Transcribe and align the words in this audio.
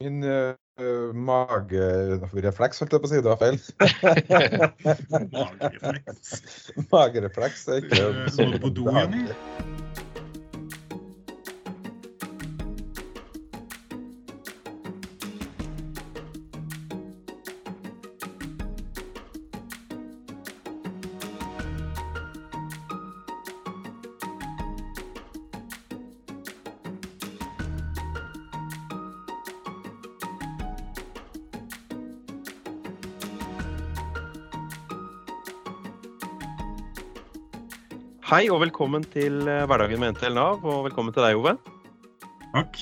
Min 0.00 0.22
uh, 0.22 0.54
magerefleks, 1.10 2.78
holdt 2.78 2.92
jeg 2.94 3.00
på 3.02 3.08
å 3.08 3.10
si. 3.10 3.18
Det 3.18 3.32
var 3.32 3.40
feil. 3.40 3.56
Magerefleks. 5.34 6.30
Magerefleks 6.92 7.66
er 7.66 7.80
ikke 7.82 8.04
Eh, 8.06 8.52
du 8.52 8.60
på 8.62 8.70
do, 8.76 8.86
Jenny? 8.94 9.24
Hei 38.28 38.42
og 38.52 38.58
velkommen 38.60 39.06
til 39.08 39.38
eh, 39.48 39.62
Hverdagen 39.64 40.02
med 40.02 40.10
NTL 40.12 40.34
Nav, 40.36 40.58
og 40.60 40.82
velkommen 40.84 41.14
til 41.16 41.24
deg, 41.24 41.38
Ove. 41.38 41.54
Takk. 42.52 42.74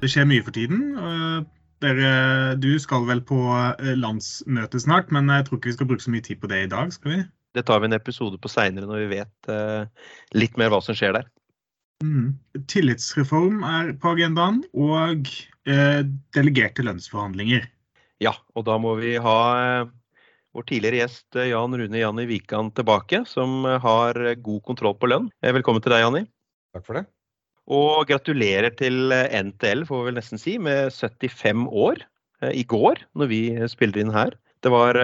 Det 0.00 0.08
skjer 0.08 0.24
mye 0.24 0.44
for 0.46 0.56
tiden. 0.56 0.94
Eh, 0.96 1.42
Dere, 1.84 2.12
du 2.56 2.70
skal 2.80 3.04
vel 3.04 3.20
på 3.28 3.36
eh, 3.44 3.90
landsmøte 3.92 4.80
snart, 4.80 5.12
men 5.12 5.28
jeg 5.28 5.44
tror 5.44 5.60
ikke 5.60 5.68
vi 5.68 5.74
skal 5.76 5.90
bruke 5.90 6.04
så 6.06 6.14
mye 6.14 6.24
tid 6.24 6.40
på 6.40 6.48
det 6.48 6.62
i 6.64 6.70
dag, 6.72 6.94
skal 6.96 7.12
vi? 7.12 7.18
Det 7.60 7.66
tar 7.68 7.82
vi 7.84 7.90
en 7.90 7.98
episode 7.98 8.40
på 8.40 8.48
seinere 8.48 8.88
når 8.88 9.02
vi 9.02 9.10
vet 9.18 9.52
litt 10.32 10.56
mer 10.56 10.72
hva 10.72 10.80
som 10.80 10.96
skjer 10.96 11.12
der. 11.18 11.28
Mm. 12.00 12.32
Tillitsreform 12.64 13.60
er 13.68 13.92
på 14.00 14.16
agendaen, 14.16 14.62
og 14.72 15.28
eh, 15.68 16.02
delegerte 16.32 16.88
lønnsforhandlinger. 16.88 17.68
Ja, 18.24 18.32
og 18.56 18.64
da 18.64 18.80
må 18.80 18.96
vi 19.04 19.18
ha 19.20 19.38
vår 20.56 20.64
tidligere 20.70 21.02
gjest 21.02 21.36
eh, 21.36 21.50
Jan 21.50 21.76
Rune 21.76 22.00
Janni 22.00 22.26
Wikan 22.30 22.70
tilbake, 22.76 23.24
som 23.28 23.64
eh, 23.66 23.78
har 23.82 24.16
eh, 24.22 24.38
god 24.40 24.62
kontroll 24.64 24.96
på 24.96 25.10
lønn. 25.10 25.28
Velkommen 25.44 25.84
til 25.84 25.92
deg, 25.92 26.04
Janni. 26.04 26.24
Takk 26.76 26.86
for 26.88 27.00
det. 27.00 27.04
Og 27.66 28.06
gratulerer 28.08 28.72
til 28.78 29.12
NTL, 29.12 29.84
får 29.88 30.00
vi 30.00 30.08
vel 30.08 30.18
nesten 30.20 30.40
si, 30.40 30.54
med 30.62 30.92
75 30.94 31.66
år 31.66 32.04
i 32.54 32.62
går, 32.68 33.00
når 33.18 33.30
vi 33.32 33.40
spiller 33.66 34.04
inn 34.04 34.12
her. 34.14 34.36
Det 34.62 34.70
var 34.70 34.94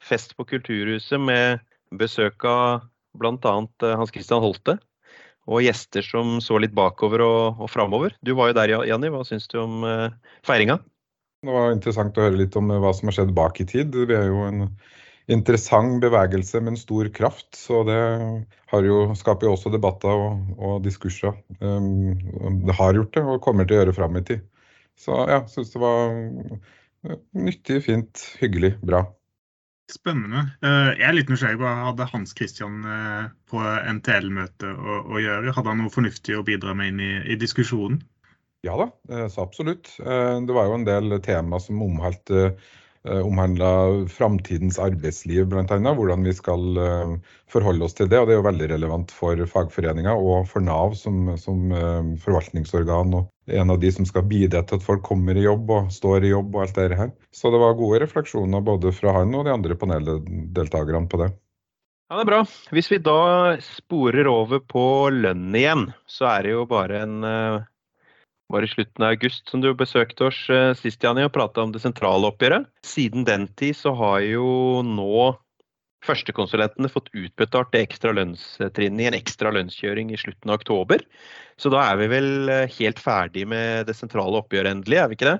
fest 0.00 0.32
på 0.38 0.46
Kulturhuset 0.48 1.20
med 1.20 1.60
besøk 2.00 2.46
av 2.48 2.86
bl.a. 3.18 3.52
Hans 3.98 4.14
Christian 4.14 4.40
Holte. 4.40 4.78
Og 5.50 5.66
gjester 5.66 6.06
som 6.06 6.38
så 6.44 6.56
litt 6.62 6.72
bakover 6.76 7.26
og, 7.26 7.60
og 7.60 7.68
framover. 7.74 8.16
Du 8.24 8.32
var 8.38 8.54
jo 8.54 8.56
der, 8.56 8.72
Janni. 8.88 9.12
Hva 9.12 9.20
syns 9.28 9.50
du 9.52 9.58
om 9.60 9.84
feiringa? 10.46 10.78
Det 11.44 11.54
var 11.54 11.70
interessant 11.70 12.16
å 12.18 12.24
høre 12.24 12.40
litt 12.40 12.56
om 12.58 12.70
hva 12.82 12.90
som 12.96 13.10
har 13.10 13.14
skjedd 13.18 13.34
bak 13.36 13.60
i 13.62 13.66
tid. 13.68 13.94
Vi 13.94 14.14
er 14.16 14.26
jo 14.26 14.40
en 14.48 14.64
interessant 15.30 16.00
bevegelse 16.02 16.58
med 16.62 16.72
en 16.72 16.80
stor 16.80 17.10
kraft, 17.14 17.52
så 17.54 17.84
det 17.86 17.98
jo, 18.88 18.96
skaper 19.18 19.46
jo 19.46 19.52
også 19.54 19.70
debatter 19.70 20.10
og, 20.10 20.40
og 20.56 20.80
diskurser. 20.86 21.36
Um, 21.60 22.16
det 22.66 22.74
har 22.80 22.96
gjort 22.96 23.14
det, 23.14 23.22
og 23.22 23.42
kommer 23.44 23.68
til 23.68 23.76
å 23.76 23.82
gjøre 23.82 23.94
fram 24.00 24.18
i 24.18 24.24
tid. 24.32 24.42
Så 24.98 25.20
ja, 25.30 25.44
syns 25.52 25.70
det 25.76 25.84
var 25.84 26.10
uh, 26.10 27.14
nyttig, 27.38 27.84
fint, 27.86 28.24
hyggelig, 28.40 28.74
bra. 28.82 29.04
Spennende. 29.88 30.42
Eh, 30.60 30.90
Jeg 30.98 31.06
er 31.08 31.14
litt 31.16 31.30
nysgjerrig. 31.32 31.56
Hva 31.62 31.70
hadde 31.86 32.06
Hans 32.10 32.34
Christian 32.36 32.82
eh, 32.84 33.30
på 33.48 33.62
NTL-møtet 33.96 34.68
å, 34.68 34.98
å 35.08 35.22
gjøre? 35.22 35.54
Hadde 35.56 35.72
han 35.72 35.80
noe 35.80 35.92
fornuftig 35.94 36.36
å 36.36 36.44
bidra 36.44 36.74
med 36.76 36.92
inn 36.92 37.00
i, 37.00 37.12
i 37.32 37.38
diskusjonen? 37.40 38.02
Ja 38.66 38.74
da, 38.80 38.88
eh, 39.14 39.28
så 39.30 39.44
absolutt. 39.44 39.90
Eh, 40.02 40.40
Det 40.40 40.56
var 40.56 40.66
jo 40.66 40.78
en 40.80 40.88
del 40.88 41.20
tema 41.22 41.60
som 41.60 41.82
omhandlte 41.82 42.52
omhandla 43.08 44.06
framtidens 44.08 44.78
arbeidsliv, 44.78 45.46
bl.a. 45.46 45.64
Hvordan 45.94 46.24
vi 46.26 46.34
skal 46.34 46.76
eh, 46.76 47.14
forholde 47.50 47.86
oss 47.86 47.94
til 47.96 48.08
det. 48.10 48.18
og 48.18 48.28
Det 48.28 48.34
er 48.34 48.40
jo 48.40 48.46
veldig 48.48 48.68
relevant 48.74 49.14
for 49.14 49.40
fagforeninger 49.48 50.18
og 50.18 50.48
for 50.50 50.64
Nav 50.64 50.96
som, 50.98 51.30
som 51.40 51.72
eh, 51.72 52.12
forvaltningsorgan. 52.24 53.14
og 53.14 53.54
En 53.60 53.70
av 53.70 53.80
de 53.80 53.92
som 53.94 54.06
skal 54.08 54.26
bidra 54.28 54.64
til 54.66 54.80
at 54.80 54.86
folk 54.86 55.04
kommer 55.06 55.38
i 55.38 55.46
jobb 55.46 55.70
og 55.70 55.92
står 55.94 56.26
i 56.26 56.34
jobb 56.34 56.54
og 56.56 56.66
alt 56.66 56.80
det 56.80 57.00
her. 57.00 57.12
Så 57.32 57.52
det 57.54 57.62
var 57.62 57.78
gode 57.78 58.02
refleksjoner 58.04 58.64
både 58.66 58.92
fra 58.92 59.20
han 59.20 59.34
og 59.34 59.46
de 59.46 59.54
andre 59.54 59.78
paneldeltakerne 59.78 61.08
på 61.08 61.22
det. 61.22 61.32
Ja, 62.08 62.16
det 62.16 62.24
er 62.24 62.30
bra. 62.30 62.44
Hvis 62.72 62.88
vi 62.90 63.02
da 63.04 63.56
sporer 63.62 64.28
over 64.32 64.62
på 64.64 64.84
lønn 65.12 65.52
igjen, 65.56 65.90
så 66.08 66.30
er 66.32 66.46
det 66.46 66.54
jo 66.56 66.68
bare 66.68 67.02
en 67.04 67.18
eh, 67.24 67.66
var 68.52 68.64
i 68.64 68.68
slutten 68.68 69.04
av 69.04 69.12
august 69.14 69.48
som 69.50 69.60
du 69.60 69.68
besøkte 69.76 70.28
oss 70.28 70.38
eh, 70.52 70.72
sist, 70.78 71.02
Janni, 71.04 71.24
og 71.26 71.34
prata 71.34 71.64
om 71.64 71.74
det 71.74 71.82
sentrale 71.84 72.30
oppgjøret. 72.30 72.68
Siden 72.86 73.26
den 73.28 73.46
tid 73.60 73.76
så 73.76 73.92
har 73.98 74.22
jo 74.24 74.80
nå 74.86 75.34
førstekonsulentene 76.06 76.90
fått 76.92 77.10
utbetalt 77.12 77.72
det 77.74 77.82
ekstra 77.88 78.14
lønnstrinnet 78.14 79.02
i 79.02 79.08
en 79.10 79.18
ekstra 79.18 79.52
lønnskjøring 79.54 80.12
i 80.14 80.20
slutten 80.20 80.52
av 80.52 80.60
oktober. 80.60 81.02
Så 81.58 81.72
da 81.74 81.82
er 81.90 82.00
vi 82.00 82.08
vel 82.14 82.30
eh, 82.54 82.78
helt 82.78 83.02
ferdig 83.02 83.44
med 83.50 83.88
det 83.90 83.96
sentrale 83.98 84.40
oppgjøret 84.40 84.78
endelig, 84.78 85.00
er 85.02 85.10
vi 85.10 85.18
ikke 85.18 85.32
det? 85.32 85.38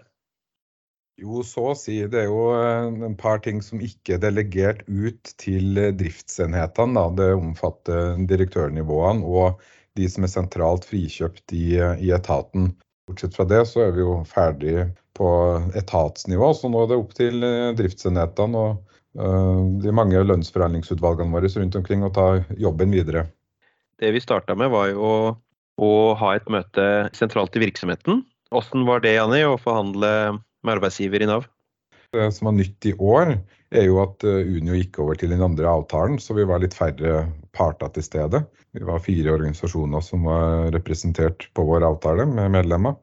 Jo, 1.18 1.40
så 1.42 1.72
å 1.72 1.78
si. 1.78 1.96
Det 2.10 2.20
er 2.20 2.28
jo 2.28 2.50
eh, 2.58 3.06
en 3.08 3.16
par 3.18 3.40
ting 3.46 3.62
som 3.64 3.80
ikke 3.82 4.18
er 4.18 4.22
delegert 4.26 4.84
ut 4.86 5.32
til 5.40 5.80
driftsenhetene. 5.98 6.98
Da. 6.98 7.08
Det 7.22 7.30
omfatter 7.38 8.20
direktørnivåene 8.28 9.24
og 9.24 9.64
de 9.98 10.06
som 10.10 10.26
er 10.26 10.30
sentralt 10.30 10.84
frikjøpt 10.86 11.56
i, 11.56 11.72
i 11.78 12.12
etaten. 12.14 12.74
Bortsett 13.08 13.36
fra 13.36 13.46
det 13.48 13.62
så 13.70 13.86
er 13.86 13.94
vi 13.96 14.04
jo 14.04 14.20
ferdig 14.28 14.90
på 15.18 15.30
etatsnivå, 15.78 16.52
så 16.54 16.70
nå 16.70 16.84
er 16.84 16.90
det 16.90 17.00
opp 17.00 17.14
til 17.16 17.42
eh, 17.46 17.72
driftsenhetene 17.78 18.60
og 18.60 18.98
eh, 19.18 19.62
de 19.82 19.94
mange 19.96 20.20
lønnsforhandlingsutvalgene 20.28 21.34
våre 21.34 21.50
rundt 21.54 21.78
omkring 21.80 22.04
å 22.04 22.12
ta 22.14 22.28
jobben 22.60 22.92
videre. 22.94 23.26
Det 23.98 24.12
vi 24.14 24.22
starta 24.22 24.54
med 24.54 24.70
var 24.70 24.90
jo 24.92 25.12
å, 25.78 25.90
ha 26.20 26.34
et 26.36 26.46
møte 26.52 26.84
sentralt 27.16 27.56
i 27.56 27.64
virksomheten. 27.64 28.22
Åssen 28.54 28.84
var 28.86 29.02
det, 29.02 29.16
Janni, 29.16 29.40
å 29.46 29.58
forhandle 29.60 30.12
med 30.36 30.74
arbeidsgiver 30.76 31.24
i 31.24 31.30
Nav? 31.30 31.48
Det 32.12 32.32
som 32.32 32.48
var 32.48 32.54
nytt 32.56 32.86
i 32.88 32.94
år, 32.94 33.34
er 33.76 33.84
jo 33.84 33.98
at 34.00 34.24
eh, 34.24 34.46
Unio 34.48 34.78
gikk 34.78 34.96
over 35.02 35.18
til 35.20 35.32
den 35.34 35.42
andre 35.44 35.68
avtalen, 35.68 36.16
så 36.22 36.32
vi 36.38 36.46
var 36.48 36.62
litt 36.62 36.76
færre 36.76 37.26
parter 37.56 37.90
til 37.92 38.06
stede. 38.06 38.40
Vi 38.72 38.86
var 38.88 39.02
fire 39.04 39.34
organisasjoner 39.34 40.00
som 40.04 40.24
var 40.28 40.70
representert 40.72 41.50
på 41.52 41.66
vår 41.68 41.84
avtale 41.84 42.24
med 42.30 42.54
medlemmer. 42.56 42.96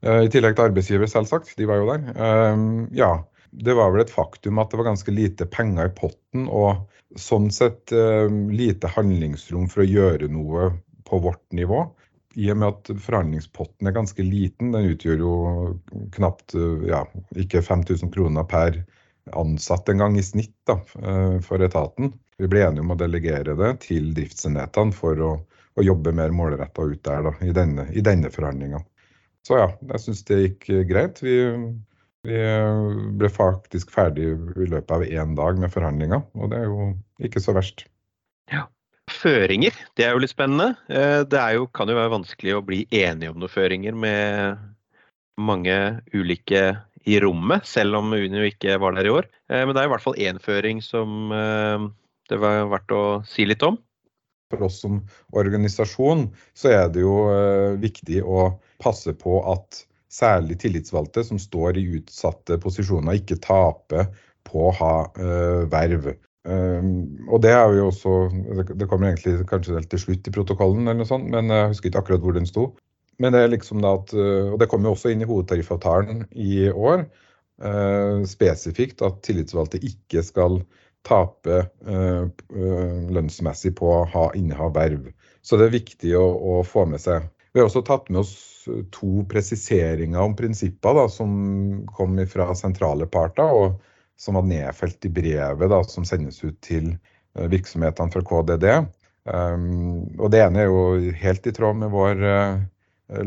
Eh, 0.00 0.24
I 0.24 0.32
tillegg 0.32 0.56
til 0.56 0.70
arbeidsgiver, 0.70 1.10
selvsagt. 1.12 1.52
De 1.60 1.68
var 1.68 1.82
jo 1.82 1.90
der. 1.92 2.08
Eh, 2.16 2.64
Ja, 2.96 3.10
det 3.50 3.76
var 3.76 3.92
vel 3.92 4.06
et 4.06 4.14
faktum 4.14 4.62
at 4.62 4.72
det 4.72 4.80
var 4.80 4.88
ganske 4.88 5.12
lite 5.12 5.44
penger 5.50 5.90
i 5.90 5.94
potten, 6.00 6.48
og 6.48 6.86
sånn 7.18 7.50
sett 7.50 7.90
lite 7.90 8.86
handlingsrom 8.94 9.64
for 9.66 9.82
å 9.82 9.88
gjøre 9.90 10.28
noe 10.30 10.68
på 11.02 11.18
vårt 11.18 11.42
nivå. 11.50 11.80
I 12.38 12.50
og 12.52 12.60
med 12.60 12.68
at 12.68 12.90
forhandlingspotten 13.02 13.88
er 13.88 13.94
ganske 13.96 14.22
liten, 14.22 14.70
den 14.74 14.92
utgjør 14.92 15.22
jo 15.24 15.34
knapt 16.14 16.54
eh, 16.54 16.86
ja, 16.90 17.02
ikke 17.38 17.62
5000 17.66 18.12
kroner 18.14 18.46
per 18.50 18.78
ansatt 19.36 19.90
en 19.90 20.02
gang 20.04 20.18
i 20.18 20.24
snitt 20.24 20.54
da, 20.68 20.78
eh, 21.02 21.38
for 21.44 21.62
etaten. 21.64 22.12
Vi 22.40 22.48
ble 22.50 22.62
enige 22.64 22.84
om 22.84 22.94
å 22.94 22.98
delegere 22.98 23.56
det 23.58 23.72
til 23.86 24.12
driftsenhetene 24.16 24.94
for 24.96 25.26
å, 25.26 25.32
å 25.74 25.84
jobbe 25.84 26.14
mer 26.16 26.32
målretta 26.34 26.86
ut 26.86 27.02
der 27.06 27.26
da, 27.26 27.34
i 27.44 27.54
denne, 27.56 27.88
i 27.92 28.04
denne 28.04 28.30
forhandlinga. 28.32 28.82
Så 29.46 29.58
ja, 29.58 29.70
jeg 29.92 30.04
syns 30.04 30.24
det 30.30 30.42
gikk 30.44 30.68
eh, 30.70 30.84
greit. 30.88 31.22
Vi, 31.24 31.36
vi 32.30 32.42
ble 33.18 33.32
faktisk 33.32 33.90
ferdig 33.94 34.30
i 34.30 34.70
løpet 34.70 34.92
av 34.94 35.06
én 35.06 35.34
dag 35.38 35.58
med 35.58 35.74
forhandlinga, 35.74 36.22
og 36.38 36.52
det 36.52 36.62
er 36.62 36.70
jo 36.70 36.92
ikke 37.26 37.42
så 37.42 37.58
verst. 37.58 37.88
Føringer, 39.20 39.74
det 39.98 40.06
er 40.06 40.14
jo 40.14 40.20
litt 40.22 40.32
spennende. 40.32 40.78
Eh, 40.88 41.22
Det 41.28 41.40
jo, 41.52 41.66
kan 41.68 41.90
jo 41.90 41.96
være 41.98 42.14
vanskelig 42.14 42.54
å 42.56 42.64
bli 42.64 42.86
enige 42.88 43.32
om 43.32 43.40
noen 43.40 43.52
føringer 43.52 43.92
med 43.92 44.62
mange 45.36 45.76
ulike 46.14 46.62
i 47.04 47.18
rommet, 47.20 47.66
selv 47.68 47.98
om 47.98 48.14
Unio 48.16 48.46
ikke 48.48 48.78
var 48.80 48.96
der 48.96 49.08
i 49.08 49.12
år. 49.12 49.28
Eh, 49.50 49.66
Men 49.66 49.74
det 49.74 49.82
er 49.82 49.90
i 49.90 49.92
hvert 49.92 50.04
fall 50.06 50.16
én 50.16 50.40
føring 50.40 50.80
som 50.80 51.32
eh, 51.36 51.84
det 52.32 52.38
var 52.40 52.70
verdt 52.72 52.96
å 52.96 53.02
si 53.28 53.44
litt 53.44 53.62
om. 53.66 53.76
For 54.50 54.64
oss 54.64 54.80
som 54.80 55.02
organisasjon 55.36 56.30
så 56.56 56.72
er 56.72 56.88
det 56.90 57.04
jo 57.04 57.28
viktig 57.78 58.24
å 58.24 58.48
passe 58.82 59.12
på 59.14 59.44
at 59.52 59.84
særlig 60.10 60.56
tillitsvalgte 60.64 61.22
som 61.22 61.38
står 61.38 61.78
i 61.78 61.84
utsatte 62.00 62.58
posisjoner, 62.58 63.20
ikke 63.20 63.38
taper 63.38 64.08
på 64.48 64.64
å 64.66 64.74
ha 64.80 64.94
verv. 65.70 66.10
Um, 66.48 67.26
og 67.28 67.42
det 67.44 67.50
er 67.52 67.74
jo 67.76 67.90
også 67.90 68.12
Det 68.32 68.78
det 68.80 68.86
kommer 68.88 69.10
egentlig 69.10 69.44
kanskje 69.48 69.74
helt 69.76 69.90
til 69.92 70.00
slutt 70.00 70.28
i 70.28 70.32
protokollen, 70.32 70.86
eller 70.86 71.02
noe 71.02 71.08
sånt, 71.08 71.28
men 71.28 71.52
jeg 71.52 71.72
husker 71.74 71.90
ikke 71.90 72.00
akkurat 72.00 72.24
hvor 72.24 72.36
den 72.36 72.48
sto. 72.48 72.70
Men 73.20 73.34
det 73.36 73.42
er 73.44 73.52
liksom 73.52 73.82
det 73.84 73.90
at, 73.90 74.14
uh, 74.16 74.52
og 74.54 74.60
det 74.60 74.70
kommer 74.72 74.88
jo 74.88 74.96
også 74.96 75.12
inn 75.12 75.24
i 75.24 75.28
hovedtariffavtalen 75.28 76.24
i 76.32 76.70
år, 76.70 77.04
uh, 77.60 78.22
spesifikt 78.28 79.04
at 79.04 79.20
tillitsvalgte 79.26 79.82
ikke 79.84 80.24
skal 80.24 80.62
tape 81.04 81.60
uh, 81.88 82.24
lønnsmessig 83.12 83.74
på 83.76 83.92
å 83.92 84.06
ha 84.08 84.30
inneha 84.36 84.70
verv. 84.72 85.10
Så 85.44 85.60
det 85.60 85.68
er 85.68 85.76
viktig 85.76 86.16
å, 86.16 86.24
å 86.24 86.62
få 86.64 86.86
med 86.88 87.04
seg. 87.04 87.28
Vi 87.52 87.60
har 87.60 87.68
også 87.68 87.84
tatt 87.84 88.08
med 88.12 88.22
oss 88.22 88.34
to 88.94 89.24
presiseringer 89.28 90.20
om 90.22 90.36
prinsipper 90.38 90.96
da, 90.96 91.06
som 91.10 91.30
kom 91.96 92.18
fra 92.30 92.52
sentrale 92.56 93.08
parter, 93.10 93.48
og 93.48 93.80
som 94.20 94.36
var 94.36 94.48
nedfelt 94.48 95.08
i 95.08 95.12
brevet 95.12 95.72
da, 95.72 95.80
som 95.88 96.06
sendes 96.08 96.42
ut 96.44 96.58
til 96.64 96.92
eh, 96.92 97.46
virksomhetene 97.52 98.12
fra 98.12 98.24
KDD. 98.26 98.66
Um, 99.30 100.08
og 100.18 100.30
Det 100.32 100.40
ene 100.44 100.62
er 100.62 100.70
jo 100.70 101.12
helt 101.20 101.46
i 101.46 101.52
tråd 101.54 101.78
med 101.80 101.92
vår 101.92 102.24
uh, 102.24 102.62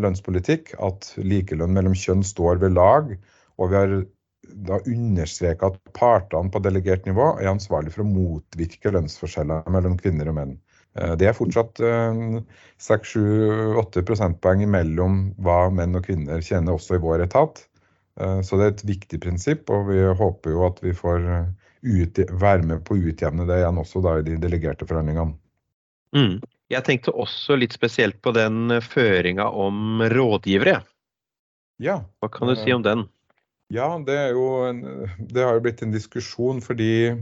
lønnspolitikk, 0.01 0.73
at 0.81 1.11
likelønn 1.21 1.75
mellom 1.75 1.95
kjønn 1.97 2.23
står 2.25 2.61
ved 2.63 2.75
lag. 2.77 3.13
Og 3.61 3.71
vi 3.71 3.79
har 3.79 3.95
da 4.67 4.79
understreka 4.89 5.71
at 5.71 5.79
partene 5.95 6.51
på 6.51 6.61
delegert 6.63 7.05
nivå 7.07 7.33
er 7.39 7.51
ansvarlig 7.51 7.93
for 7.95 8.03
å 8.03 8.09
motvirke 8.09 8.91
lønnsforskjeller 8.93 9.69
mellom 9.73 9.97
kvinner 9.99 10.29
og 10.29 10.37
menn. 10.37 10.55
Eh, 10.99 11.13
det 11.19 11.29
er 11.29 11.37
fortsatt 11.37 11.81
6-7-8 11.81 13.81
eh, 13.81 14.05
prosentpoeng 14.05 14.65
mellom 14.69 15.21
hva 15.41 15.67
menn 15.73 15.97
og 15.97 16.05
kvinner 16.09 16.43
tjener 16.43 16.77
også 16.77 16.99
i 16.99 17.03
vår 17.03 17.25
etat. 17.27 17.63
Eh, 18.19 18.41
så 18.45 18.59
det 18.59 18.65
er 18.65 18.73
et 18.73 18.87
viktig 18.93 19.19
prinsipp, 19.23 19.69
og 19.73 19.89
vi 19.91 20.01
håper 20.05 20.55
jo 20.55 20.65
at 20.67 20.81
vi 20.83 20.95
får 20.97 21.29
være 21.83 22.63
med 22.63 22.83
på 22.87 22.95
å 22.95 23.05
utjevne 23.11 23.47
det 23.49 23.59
igjen 23.59 23.81
også 23.81 24.03
da 24.05 24.17
i 24.19 24.27
de 24.27 24.37
delegerte 24.39 24.87
forhandlingene. 24.87 25.35
Mm. 26.15 26.37
Jeg 26.71 26.85
tenkte 26.87 27.11
også 27.11 27.57
litt 27.59 27.73
spesielt 27.75 28.21
på 28.23 28.31
den 28.35 28.79
føringa 28.81 29.49
om 29.49 30.01
rådgivere. 30.13 30.79
Ja. 31.83 31.99
Hva 32.21 32.29
kan 32.31 32.49
du 32.49 32.55
si 32.57 32.73
om 32.73 32.85
den? 32.85 33.07
Ja, 33.73 33.89
det, 34.05 34.15
en, 34.69 34.81
det 35.17 35.43
har 35.43 35.57
jo 35.57 35.63
blitt 35.65 35.81
en 35.81 35.93
diskusjon 35.93 36.61
fordi 36.63 37.15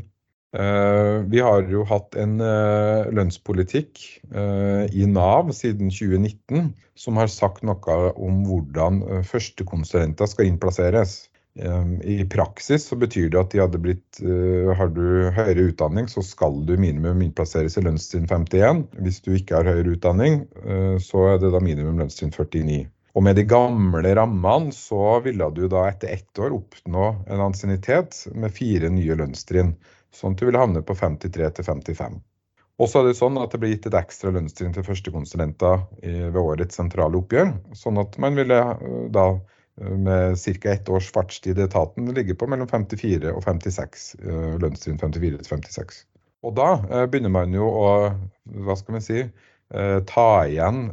vi 0.52 1.40
har 1.40 1.68
jo 1.72 1.86
hatt 1.88 2.16
en 2.20 2.34
uh, 2.44 3.08
lønnspolitikk 3.16 4.02
uh, 4.36 4.84
i 4.92 5.06
Nav 5.08 5.54
siden 5.56 5.88
2019 5.88 6.74
som 7.00 7.20
har 7.20 7.32
sagt 7.32 7.64
noe 7.64 7.96
om 8.20 8.42
hvordan 8.50 9.00
førstekonsulenter 9.24 10.28
skal 10.28 10.50
innplasseres. 10.50 11.22
I 11.56 12.22
praksis 12.32 12.86
så 12.88 12.96
betyr 12.96 13.32
det 13.32 13.40
at 13.40 13.52
de 13.52 13.60
hadde 13.60 13.80
blitt 13.84 14.22
Har 14.24 14.88
du 14.96 15.28
høyere 15.36 15.66
utdanning, 15.68 16.06
så 16.08 16.24
skal 16.24 16.62
du 16.64 16.78
minimum 16.80 17.20
innplasseres 17.26 17.76
i 17.76 17.84
lønnstrinn 17.84 18.30
51. 18.30 18.86
Hvis 19.04 19.20
du 19.26 19.34
ikke 19.36 19.60
har 19.60 19.68
høyere 19.68 19.98
utdanning, 19.98 20.46
så 21.04 21.26
er 21.34 21.42
det 21.42 21.52
da 21.52 21.60
minimum 21.60 22.00
lønnstrinn 22.00 22.32
49. 22.32 22.86
Og 23.12 23.24
med 23.26 23.36
de 23.36 23.44
gamle 23.44 24.14
rammene 24.16 24.72
så 24.76 25.20
ville 25.26 25.50
du 25.56 25.66
da 25.72 25.88
etter 25.90 26.14
ett 26.16 26.40
år 26.40 26.56
oppnå 26.56 27.08
en 27.28 27.44
ansiennitet 27.50 28.24
med 28.32 28.56
fire 28.56 28.92
nye 28.94 29.18
lønnstrinn. 29.20 29.74
Sånn 30.16 30.36
at 30.36 30.42
du 30.42 30.48
ville 30.50 30.62
havne 30.62 30.84
på 30.84 30.96
53 30.98 31.50
til 31.58 31.68
55. 31.68 32.20
Og 32.82 32.90
så 32.90 33.02
er 33.02 33.12
det 33.12 33.18
sånn 33.20 33.38
at 33.38 33.54
det 33.54 33.60
blir 33.62 33.76
gitt 33.76 33.88
et 33.90 33.98
ekstra 34.00 34.32
lønnstrinn 34.34 34.74
til 34.74 34.86
førstekonsulenter 34.88 35.84
ved 36.02 36.40
årets 36.42 36.80
sentrale 36.80 37.20
oppgjør. 37.20 37.52
Sånn 37.78 38.00
at 38.02 38.18
man 38.22 38.40
ville 38.40 38.58
øh, 38.58 39.04
da 39.14 39.28
øh, 39.36 39.98
med 40.08 40.40
ca. 40.42 40.72
ett 40.74 40.90
års 40.90 41.12
fartstid 41.14 41.62
i 41.62 41.68
etaten 41.68 42.10
ligge 42.16 42.34
på 42.36 42.50
mellom 42.50 42.70
54 42.72 43.36
og 43.36 43.44
56 43.46 44.08
øh, 44.24 44.56
lønnstrinn 44.64 44.98
54 45.02 45.44
til 45.44 45.52
56. 45.52 46.02
Og 46.42 46.56
da 46.58 47.06
begynner 47.06 47.30
man 47.30 47.54
jo 47.54 47.68
å 47.70 47.90
hva 48.66 48.74
skal 48.80 48.96
man 48.96 49.04
si, 49.06 49.20
ta 50.10 50.24
igjen 50.50 50.88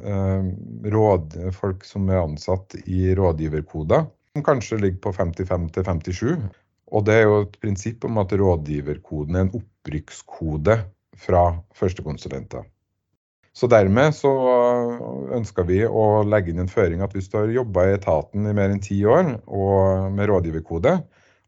råd, 0.93 1.39
folk 1.57 1.87
som 1.89 2.11
er 2.13 2.21
ansatt 2.21 2.77
i 2.85 3.15
rådgiverkoder, 3.17 4.05
som 4.37 4.45
kanskje 4.45 4.77
ligger 4.83 5.01
på 5.07 5.15
55 5.17 5.65
til 5.73 5.89
57. 5.89 6.45
Og 6.89 7.05
det 7.05 7.19
er 7.19 7.27
jo 7.27 7.43
et 7.45 7.59
prinsipp 7.61 8.07
om 8.09 8.21
at 8.23 8.33
rådgiverkoden 8.33 9.37
er 9.37 9.47
en 9.47 9.55
opprykkskode 9.61 10.79
fra 11.19 11.45
førstekonsulenter. 11.77 12.65
Så 13.59 13.67
dermed 13.67 14.15
så 14.15 14.31
ønsker 15.35 15.67
vi 15.67 15.81
å 15.83 16.23
legge 16.23 16.53
inn 16.53 16.63
en 16.63 16.71
føring 16.71 17.03
at 17.03 17.15
hvis 17.17 17.27
du 17.33 17.41
har 17.41 17.51
jobba 17.51 17.89
i 17.89 17.97
etaten 17.97 18.47
i 18.47 18.55
mer 18.55 18.71
enn 18.71 18.83
ti 18.85 19.01
år 19.03 19.33
og 19.45 20.13
med 20.15 20.31
rådgiverkode, 20.31 20.95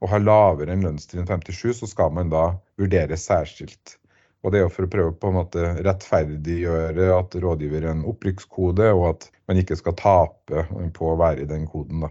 og 0.00 0.08
har 0.08 0.24
lavere 0.24 0.72
enn 0.74 0.84
lønnstrinn 0.86 1.28
57, 1.28 1.76
så 1.82 1.88
skal 1.88 2.12
man 2.16 2.32
da 2.32 2.48
vurderes 2.80 3.26
særskilt. 3.28 3.98
Og 4.40 4.52
det 4.52 4.60
er 4.60 4.64
jo 4.64 4.72
for 4.72 4.88
å 4.88 4.90
prøve 4.90 5.12
på 5.20 5.28
en 5.28 5.36
måte 5.36 5.72
rettferdiggjøre 5.84 7.10
at 7.12 7.36
rådgiver 7.42 7.84
er 7.84 7.92
en 7.92 8.06
opprykkskode, 8.08 8.88
og 8.96 9.06
at 9.10 9.28
man 9.50 9.60
ikke 9.60 9.76
skal 9.76 9.96
tape 10.00 10.64
på 10.96 11.10
å 11.10 11.18
være 11.20 11.44
i 11.44 11.50
den 11.50 11.66
koden. 11.68 12.06
da. 12.06 12.10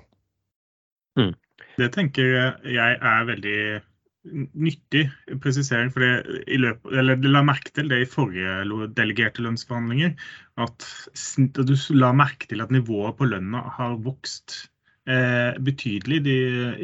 Mm. 1.17 1.33
Det 1.79 1.91
tenker 1.95 2.33
jeg 2.67 2.97
er 2.99 3.29
veldig 3.29 3.59
nyttig 4.53 5.05
presisering. 5.41 5.91
for 5.91 6.03
det, 6.03 7.29
La 7.29 7.43
merke 7.45 7.71
til 7.73 7.89
det 7.91 8.01
i 8.03 8.09
forrige 8.09 8.89
delegerte 8.97 9.43
lønnsforhandlinger. 9.45 10.15
At 10.59 10.85
du 11.55 11.75
la 11.95 12.11
merke 12.13 12.49
til 12.49 12.61
at 12.61 12.71
nivået 12.71 13.17
på 13.17 13.29
lønna 13.29 13.63
har 13.77 13.95
vokst 14.03 14.69
eh, 15.07 15.55
betydelig 15.63 16.23
de, 16.25 16.37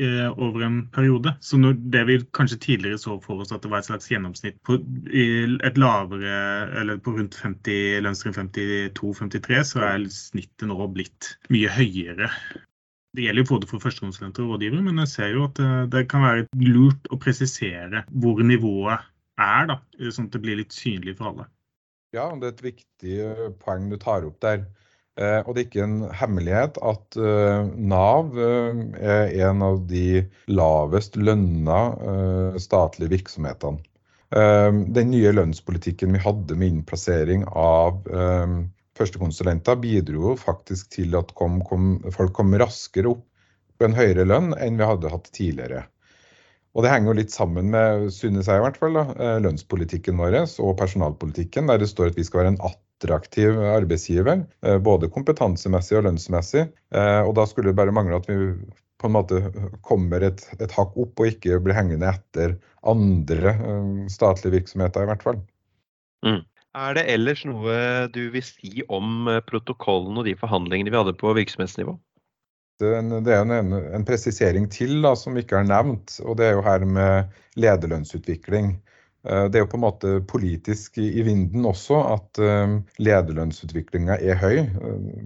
eh, 0.07 0.29
over 0.31 0.63
en 0.65 0.77
periode. 0.95 1.35
Så 1.41 1.57
når, 1.57 1.75
det 1.91 2.05
vi 2.07 2.19
kanskje 2.33 2.61
tidligere 2.67 3.01
så 3.01 3.19
for 3.21 3.43
oss 3.43 3.51
at 3.51 3.63
det 3.63 3.71
var 3.71 3.83
et 3.83 3.89
slags 3.89 4.09
gjennomsnitt 4.11 4.61
på 4.63 4.79
et 4.79 5.81
lavere, 5.81 6.37
eller 6.79 7.01
på 7.03 7.17
rundt 7.17 7.35
50, 7.41 7.99
lønnstrinn 8.05 8.37
52-53, 8.55 9.63
så 9.73 9.83
er 9.89 10.07
snittet 10.13 10.71
nå 10.71 10.87
blitt 10.95 11.35
mye 11.53 11.71
høyere. 11.71 12.31
Det 13.15 13.23
gjelder 13.23 13.47
både 13.47 13.67
for 13.69 13.83
førstekonsulenter 13.83 14.43
og 14.43 14.55
rådgivere, 14.55 14.83
men 14.83 15.01
jeg 15.03 15.11
ser 15.13 15.33
jo 15.35 15.45
at 15.47 15.59
eh, 15.63 15.83
det 15.91 16.05
kan 16.11 16.25
være 16.25 16.47
lurt 16.59 17.11
å 17.13 17.19
presisere 17.21 18.03
hvor 18.11 18.41
nivået 18.43 19.05
er, 19.41 19.69
da, 19.71 19.77
sånn 20.11 20.29
at 20.29 20.35
det 20.35 20.41
blir 20.43 20.59
litt 20.59 20.75
synlig 20.75 21.17
for 21.19 21.31
alle. 21.31 21.47
Ja, 22.15 22.29
det 22.39 22.47
er 22.47 22.53
et 22.55 22.65
viktig 22.65 23.15
eh, 23.29 23.45
poeng 23.61 23.87
du 23.91 23.97
tar 24.01 24.27
opp 24.27 24.39
der. 24.43 24.65
Eh, 25.15 25.39
og 25.45 25.55
det 25.55 25.63
er 25.63 25.67
ikke 25.69 25.85
en 25.85 25.97
hemmelighet 26.11 26.79
at 26.83 27.19
Nav 27.79 28.35
er 28.35 29.35
en 29.47 29.63
av 29.63 29.83
de 29.87 30.25
lavest 30.51 31.15
lønna 31.15 31.81
statlige 32.59 33.13
virksomhetene. 33.15 33.79
Den 34.35 35.11
nye 35.13 35.31
lønnspolitikken 35.31 36.11
vi 36.17 36.19
hadde 36.19 36.57
med 36.59 36.73
innplassering 36.73 37.45
av 37.55 38.01
førstekonsulenter 38.95 39.79
bidro 39.81 40.35
faktisk 40.39 40.91
til 40.95 41.15
at 41.19 41.33
kom, 41.37 41.59
kom, 41.67 41.97
folk 42.15 42.35
kom 42.37 42.55
raskere 42.59 43.15
opp 43.15 43.25
på 43.75 43.89
en 43.89 43.97
høyere 43.97 44.25
lønn 44.27 44.53
enn 44.61 44.79
vi 44.79 44.87
hadde 44.87 45.11
hatt 45.11 45.27
tidligere. 45.35 45.83
Og 46.75 46.83
Det 46.83 46.91
henger 46.91 47.11
jo 47.11 47.19
litt 47.21 47.31
sammen 47.31 47.69
med 47.71 48.09
synes 48.11 48.49
jeg 48.51 48.59
i 48.59 48.63
hvert 48.65 48.79
fall, 48.79 48.97
da, 48.97 49.05
eh, 49.15 49.37
lønnspolitikken 49.43 50.17
vår 50.19 50.41
og 50.43 50.73
personalpolitikken, 50.79 51.71
der 51.71 51.79
det 51.79 51.87
står 51.87 52.11
at 52.11 52.17
vi 52.19 52.25
skal 52.27 52.41
være 52.41 52.53
en 52.55 52.65
attraktiv 52.67 53.59
arbeidsgiver. 53.71 54.43
Eh, 54.63 54.77
både 54.83 55.11
kompetansemessig 55.11 56.01
og 56.01 56.09
lønnsmessig. 56.09 56.65
Eh, 56.91 57.21
og 57.21 57.35
Da 57.35 57.45
skulle 57.47 57.71
det 57.71 57.79
bare 57.79 57.95
mangle 57.95 58.19
at 58.19 58.27
vi 58.27 58.35
på 58.99 59.07
en 59.07 59.15
måte 59.15 59.39
kommer 59.83 60.23
et, 60.23 60.43
et 60.59 60.71
hakk 60.71 60.95
opp 60.99 61.19
og 61.19 61.27
ikke 61.27 61.61
blir 61.63 61.75
hengende 61.75 62.11
etter 62.11 62.57
andre 62.83 63.55
statlige 64.11 64.59
virksomheter, 64.59 65.03
i 65.03 65.09
hvert 65.09 65.23
fall. 65.23 65.39
Mm. 66.25 66.43
Er 66.75 66.97
det 66.97 67.05
ellers 67.07 67.45
noe 67.47 67.75
du 68.11 68.25
vil 68.33 68.43
si 68.43 68.83
om 68.91 69.29
eh, 69.31 69.43
protokollen 69.47 70.19
og 70.19 70.27
de 70.27 70.35
forhandlingene 70.39 70.91
vi 70.91 70.99
hadde 70.99 71.15
på 71.21 71.31
virksomhetsnivå? 71.37 71.95
Det 72.83 72.89
er 72.91 73.45
en, 73.47 73.71
en 73.71 74.03
presisering 74.07 74.65
til 74.67 74.97
da, 75.05 75.13
som 75.15 75.37
ikke 75.39 75.61
har 75.61 75.69
nevnt, 75.69 76.17
og 76.27 76.35
det 76.41 76.49
er 76.49 76.57
jo 76.57 76.65
her 76.65 76.83
med 76.83 77.37
lederlønnsutvikling. 77.55 78.73
Eh, 79.23 79.45
det 79.47 79.61
er 79.61 79.63
jo 79.63 79.69
på 79.71 79.79
en 79.79 79.85
måte 79.85 80.11
politisk 80.27 80.99
i 80.99 81.23
vinden 81.23 81.63
også 81.71 82.01
at 82.17 82.43
eh, 82.43 82.75
lederlønnsutviklinga 82.99 84.19
er 84.19 84.43
høy, 84.43 84.59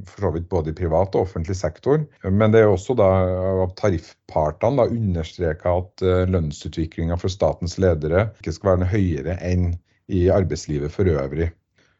for 0.05 0.27
så 0.27 0.33
vidt 0.37 0.49
både 0.53 0.69
i 0.69 0.77
privat 0.77 1.17
og 1.17 1.25
offentlig 1.25 1.57
sektor. 1.57 2.05
Men 2.29 2.53
det 2.53 2.61
er 2.61 2.69
også 2.69 2.93
da 3.01 3.09
av 3.55 3.73
tariffpartene 3.81 4.85
understreka 4.85 5.79
at 5.81 6.09
lønnsutviklinga 6.29 7.17
for 7.17 7.33
statens 7.33 7.79
ledere 7.81 8.27
ikke 8.37 8.53
skal 8.53 8.75
være 8.75 8.85
noe 8.85 8.93
høyere 8.93 9.41
enn 9.41 9.71
i 10.09 10.27
arbeidslivet 10.33 10.93
for 10.93 11.09
øvrig. 11.09 11.51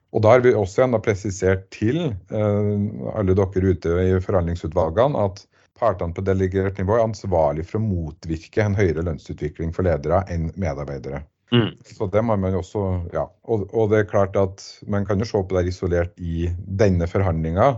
Og 0.10 0.24
Da 0.26 0.34
har 0.34 0.42
vi 0.42 0.56
også 0.58 0.84
enda 0.84 0.98
presisert 1.06 1.68
til 1.74 2.00
eh, 2.10 2.86
alle 3.14 3.36
dere 3.38 3.74
ute 3.74 3.98
i 4.08 4.22
forhandlingsutvalgene 4.24 5.26
at 5.28 5.44
partene 5.80 6.16
på 6.16 6.24
delegert 6.26 6.80
nivå 6.82 6.98
er 6.98 7.06
ansvarlig 7.06 7.68
for 7.70 7.80
å 7.80 7.86
motvirke 7.86 8.64
en 8.64 8.78
høyere 8.78 9.06
lønnsutvikling 9.06 9.72
for 9.76 9.88
ledere 9.88 10.24
enn 10.34 10.50
medarbeidere. 10.60 11.22
Mm. 11.54 11.72
Så 11.86 12.10
det 12.14 12.22
må 12.26 12.36
man 12.38 12.58
også, 12.58 12.84
ja. 13.14 13.26
Og, 13.50 13.70
og, 13.74 13.90
det 13.94 14.04
er 14.04 14.10
klart 14.10 14.36
at 14.38 14.66
man 14.90 15.06
kan 15.08 15.22
jo 15.22 15.30
se 15.30 15.42
på 15.42 15.58
det 15.58 15.72
isolert 15.72 16.20
i 16.22 16.50
denne 16.82 17.08
forhandlinga, 17.10 17.72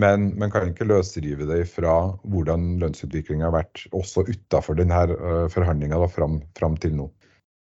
men 0.00 0.32
man 0.40 0.52
kan 0.52 0.70
ikke 0.70 0.88
løsrive 0.88 1.46
det 1.48 1.62
fra 1.70 1.94
hvordan 2.28 2.74
lønnsutviklinga 2.82 3.46
har 3.46 3.54
vært 3.54 3.86
også 3.96 4.26
utafor 4.28 4.78
denne 4.78 5.04
uh, 5.14 5.46
forhandlinga 5.52 6.02
fram, 6.12 6.40
fram 6.58 6.74
til 6.82 6.98
nå. 6.98 7.06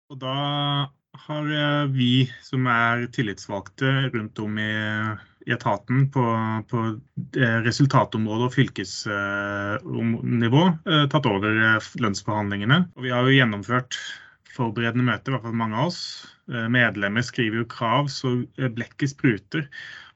Og 0.08 0.22
da 0.22 0.38
har 1.26 1.46
eh, 1.52 1.86
vi 1.94 2.32
som 2.46 2.68
er 2.72 3.08
tillitsvalgte 3.14 3.88
rundt 4.14 4.40
om 4.44 4.60
i, 4.62 4.74
i 5.48 5.52
etaten 5.56 5.98
på, 6.14 6.24
på 6.70 6.78
resultatområdet 7.36 7.66
resultatområde 7.68 8.44
og 8.48 8.56
fylkesnivå 8.56 10.64
eh, 10.70 11.06
tatt 11.12 11.30
over 11.30 11.52
lønnsforhandlingene. 12.04 12.78
Og 12.96 13.02
vi 13.08 13.14
har 13.14 13.22
jo 13.26 13.38
gjennomført 13.38 13.94
forberedende 14.58 15.06
møter, 15.06 15.30
i 15.30 15.34
hvert 15.36 15.46
fall 15.46 15.60
mange 15.60 15.78
av 15.78 15.86
oss. 15.92 16.02
Medlemmer 16.48 17.22
skriver 17.22 17.58
jo 17.62 17.68
krav 17.70 18.08
så 18.10 18.28
blekket 18.58 19.10
spruter. 19.12 19.64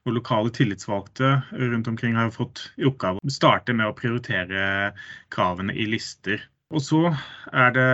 Og 0.02 0.16
lokale 0.16 0.50
tillitsvalgte 0.50 1.28
rundt 1.54 1.86
omkring 1.86 2.18
har 2.18 2.32
fått 2.34 2.72
i 2.74 2.82
oppgave 2.88 3.22
å 3.22 3.30
starte 3.30 3.70
med 3.76 3.86
å 3.86 3.94
prioritere 3.94 4.90
kravene 5.30 5.70
i 5.78 5.86
lister. 5.92 6.42
Og 6.72 6.80
så 6.80 7.02
er 7.52 7.74
det 7.76 7.90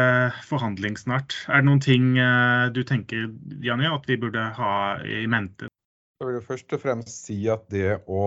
forhandling 0.47 0.99
snart. 1.01 1.35
Er 1.49 1.63
det 1.63 1.69
noen 1.69 1.83
ting 1.83 2.13
eh, 2.23 2.69
du 2.75 2.85
tenker 2.87 3.27
Janne, 3.65 3.91
at 3.91 4.07
vi 4.07 4.21
burde 4.21 4.45
ha 4.59 4.73
i 5.03 5.27
mente 5.31 5.71
jeg 6.19 6.33
vil 6.33 6.43
først 6.43 6.73
og 6.75 6.81
fremst 6.83 7.29
si 7.29 7.37
at 7.47 7.61
det 7.71 8.01
å 8.11 8.23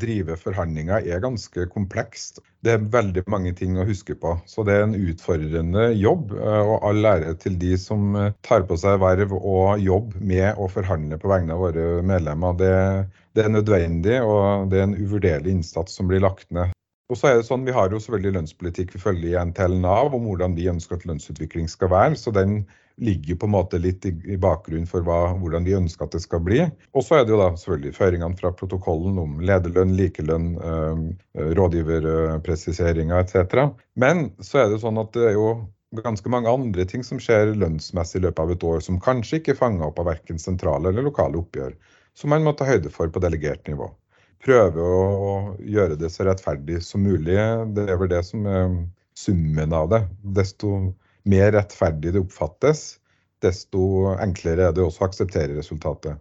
drive 0.00 0.32
forhandlinger 0.40 1.04
er 1.04 1.20
ganske 1.20 1.66
komplekst. 1.68 2.40
Det 2.64 2.72
er 2.72 2.86
veldig 2.94 3.26
mange 3.28 3.52
ting 3.58 3.76
å 3.76 3.84
huske 3.84 4.16
på. 4.16 4.32
Så 4.48 4.64
det 4.64 4.78
er 4.78 4.86
en 4.86 4.96
utfordrende 4.96 5.90
jobb. 5.92 6.32
Eh, 6.38 6.70
og 6.72 6.86
all 6.88 7.10
ære 7.10 7.34
til 7.42 7.58
de 7.60 7.76
som 7.76 8.16
eh, 8.16 8.32
tar 8.48 8.64
på 8.64 8.80
seg 8.80 8.96
verv 9.04 9.36
og 9.36 9.84
jobb 9.84 10.16
med 10.24 10.56
å 10.56 10.70
forhandle 10.72 11.20
på 11.20 11.28
vegne 11.34 11.52
av 11.52 11.66
våre 11.66 11.88
medlemmer. 12.00 12.56
Det, 12.56 12.74
det 13.36 13.44
er 13.44 13.56
nødvendig, 13.58 14.22
og 14.24 14.72
det 14.72 14.80
er 14.80 14.88
en 14.88 14.96
uvurderlig 14.96 15.58
innsats 15.58 16.00
som 16.00 16.08
blir 16.08 16.24
lagt 16.24 16.48
ned. 16.48 16.72
Og 17.10 17.18
så 17.18 17.28
er 17.28 17.40
det 17.40 17.48
sånn, 17.48 17.66
Vi 17.66 17.74
har 17.74 17.90
jo 17.90 18.00
selvfølgelig 18.00 18.36
lønnspolitikk 18.38 18.94
vi 18.94 19.02
følger 19.02 19.28
igjen 19.32 19.52
til 19.56 19.74
Nav 19.80 20.14
om 20.14 20.28
hvordan 20.28 20.54
vi 20.56 20.70
ønsker 20.70 20.96
at 20.96 21.04
lønnsutvikling 21.08 21.68
skal 21.68 21.90
være. 21.92 22.16
så 22.16 22.30
den 22.30 22.62
ligger 22.96 23.36
på 23.40 23.46
en 23.48 23.54
måte 23.54 23.78
litt 23.80 24.04
i, 24.06 24.36
bakgrunnen 24.36 24.86
for 24.86 25.04
hva, 25.06 25.32
hvordan 25.40 25.64
vi 25.64 25.74
ønsker 25.76 26.06
at 26.06 26.16
det 26.16 26.22
skal 26.24 26.42
bli. 26.44 26.60
Og 26.92 27.04
så 27.04 27.18
er 27.18 27.24
det 27.24 27.34
jo 27.34 27.40
da 27.40 27.50
selvfølgelig 27.56 27.94
føringene 27.96 28.38
fra 28.38 28.52
protokollen 28.52 29.18
om 29.18 29.38
lederlønn, 29.40 29.94
likelønn, 29.96 30.50
øh, 30.60 31.54
rådgiverpresiseringer 31.58 33.22
etc. 33.24 33.72
Men 33.96 34.28
så 34.44 34.64
er 34.64 34.72
det 34.72 34.82
sånn 34.84 35.00
at 35.00 35.12
det 35.16 35.30
er 35.30 35.38
jo 35.38 35.54
ganske 36.00 36.28
mange 36.32 36.52
andre 36.52 36.84
ting 36.88 37.04
som 37.04 37.20
skjer 37.20 37.54
lønnsmessig 37.56 38.20
i 38.20 38.26
løpet 38.26 38.44
av 38.44 38.52
et 38.54 38.64
år, 38.64 38.80
som 38.84 39.00
kanskje 39.00 39.40
ikke 39.40 39.56
er 39.56 39.60
fanga 39.60 39.88
opp 39.88 40.00
av 40.00 40.08
verken 40.12 40.40
sentrale 40.40 40.92
eller 40.92 41.08
lokale 41.08 41.40
oppgjør. 41.40 41.74
Som 42.16 42.32
man 42.32 42.44
må 42.44 42.52
ta 42.56 42.68
høyde 42.68 42.92
for 42.92 43.12
på 43.12 43.20
delegert 43.24 43.68
nivå. 43.68 43.88
Prøve 44.42 44.82
å 44.82 45.34
gjøre 45.62 45.96
det 46.00 46.10
så 46.10 46.26
rettferdig 46.26 46.80
som 46.82 47.04
mulig. 47.06 47.38
Det 47.76 47.86
er 47.86 48.00
vel 48.00 48.10
det 48.10 48.24
som 48.26 48.46
er 48.50 48.74
summen 49.18 49.74
av 49.76 49.90
det. 49.92 50.02
Desto 50.38 50.74
mer 51.28 51.52
rettferdig 51.54 52.14
det 52.16 52.24
oppfattes, 52.24 52.98
desto 53.42 54.12
enklere 54.16 54.68
er 54.68 54.76
det 54.76 54.82
også 54.82 55.04
å 55.04 55.08
akseptere 55.10 55.58
resultatet. 55.58 56.18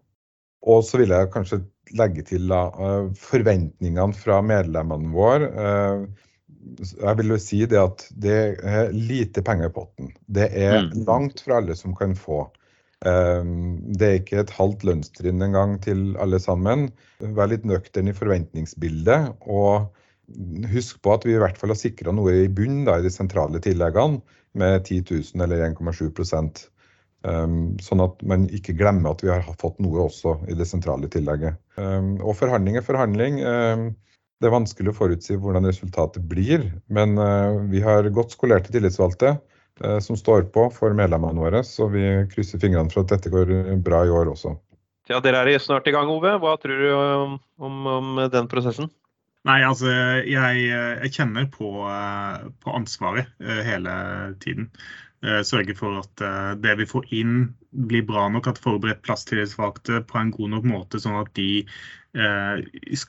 Og 0.70 0.84
så 0.86 1.00
vil 1.02 1.14
jeg 1.14 1.32
kanskje 1.34 1.64
legge 1.98 2.24
til 2.28 2.46
da, 2.52 2.68
eh, 2.70 3.08
forventningene 3.18 4.14
fra 4.14 4.42
medlemmene 4.46 5.10
våre. 5.14 5.50
Eh, 5.50 6.04
jeg 6.92 7.18
vil 7.18 7.34
jo 7.34 7.40
si 7.42 7.64
det 7.66 7.80
at 7.82 8.06
det 8.22 8.38
er 8.62 8.92
lite 8.94 9.42
penger 9.42 9.72
i 9.72 9.74
potten. 9.74 10.12
Det 10.30 10.52
er 10.54 10.84
mm. 10.86 11.06
langt 11.08 11.42
fra 11.42 11.58
alle 11.58 11.76
som 11.76 11.96
kan 11.98 12.14
få. 12.16 12.44
Eh, 13.06 13.46
det 13.98 14.08
er 14.08 14.20
ikke 14.20 14.44
et 14.44 14.54
halvt 14.54 14.86
lønnstrinn 14.88 15.42
engang 15.46 15.78
til 15.84 16.12
alle 16.22 16.40
sammen. 16.42 16.90
Vær 17.22 17.50
litt 17.52 17.66
nøktern 17.68 18.12
i 18.12 18.18
forventningsbildet. 18.18 19.34
og 19.42 19.92
Husk 20.72 21.02
på 21.04 21.16
at 21.16 21.26
vi 21.28 21.34
i 21.36 21.42
hvert 21.42 21.58
fall 21.60 21.74
har 21.74 21.80
sikra 21.80 22.14
noe 22.16 22.46
i 22.46 22.52
bunnen 22.52 22.88
i 22.88 23.02
de 23.04 23.10
sentrale 23.12 23.60
tilleggene 23.60 24.22
med 24.56 24.86
10 24.86 25.02
000 25.34 25.44
eller 25.44 25.66
1,7 25.72 26.70
Um, 27.22 27.76
sånn 27.78 28.02
at 28.02 28.24
man 28.26 28.48
ikke 28.50 28.74
glemmer 28.74 29.12
at 29.14 29.20
vi 29.22 29.30
har 29.30 29.44
fått 29.62 29.76
noe 29.78 30.08
også 30.08 30.40
i 30.50 30.56
det 30.58 30.66
sentrale 30.66 31.06
tillegget. 31.06 31.54
Um, 31.78 32.16
og 32.18 32.34
forhandling 32.40 32.80
er 32.80 32.86
forhandling. 32.88 33.38
Det 33.38 34.50
er 34.50 34.56
vanskelig 34.56 34.90
å 34.90 34.98
forutsi 34.98 35.38
hvordan 35.38 35.70
resultatet 35.70 36.26
blir, 36.26 36.66
men 36.90 37.14
uh, 37.22 37.62
vi 37.70 37.84
har 37.86 38.10
godt 38.10 38.34
skolerte 38.34 38.74
tillitsvalgte 38.74 39.36
som 40.04 40.18
står 40.20 40.44
på 40.54 40.68
for 40.76 40.94
medlemmene 40.94 41.42
våre, 41.42 41.62
så 41.66 41.88
vi 41.90 42.04
krysser 42.30 42.60
fingrene 42.62 42.92
for 42.92 43.02
at 43.02 43.14
dette 43.16 43.32
går 43.34 43.54
bra 43.82 44.04
i 44.06 44.12
år 44.14 44.30
også. 44.34 44.52
Ja, 45.10 45.20
Dere 45.24 45.42
er 45.50 45.60
snart 45.60 45.88
i 45.90 45.94
gang, 45.96 46.10
Ove. 46.12 46.36
Hva 46.40 46.56
tror 46.62 46.84
du 46.84 46.90
om, 46.94 47.38
om, 47.58 47.80
om 47.90 48.20
den 48.32 48.50
prosessen? 48.52 48.92
Nei, 49.50 49.62
altså 49.66 49.90
jeg, 49.90 50.66
jeg 50.70 51.14
kjenner 51.16 51.48
på, 51.50 51.72
på, 52.62 52.74
ansvaret 52.78 53.32
eh, 53.42 53.64
hele 53.66 53.94
tiden. 54.44 54.70
Eh, 55.26 55.42
sørge 55.46 55.74
for 55.78 55.98
at 56.04 56.22
eh, 56.26 56.52
det 56.62 56.76
vi 56.80 56.88
får 56.90 57.10
inn 57.18 57.34
blir 57.90 58.06
bra 58.06 58.28
nok, 58.30 58.52
at 58.52 58.62
forberedt 58.62 59.02
plasstillitsvalgte 59.06 60.04
på 60.10 60.22
en 60.22 60.32
god 60.36 60.54
nok 60.56 60.70
måte, 60.70 61.02
sånn 61.02 61.18
at 61.24 61.34
de 61.38 61.64
eh, 62.14 62.62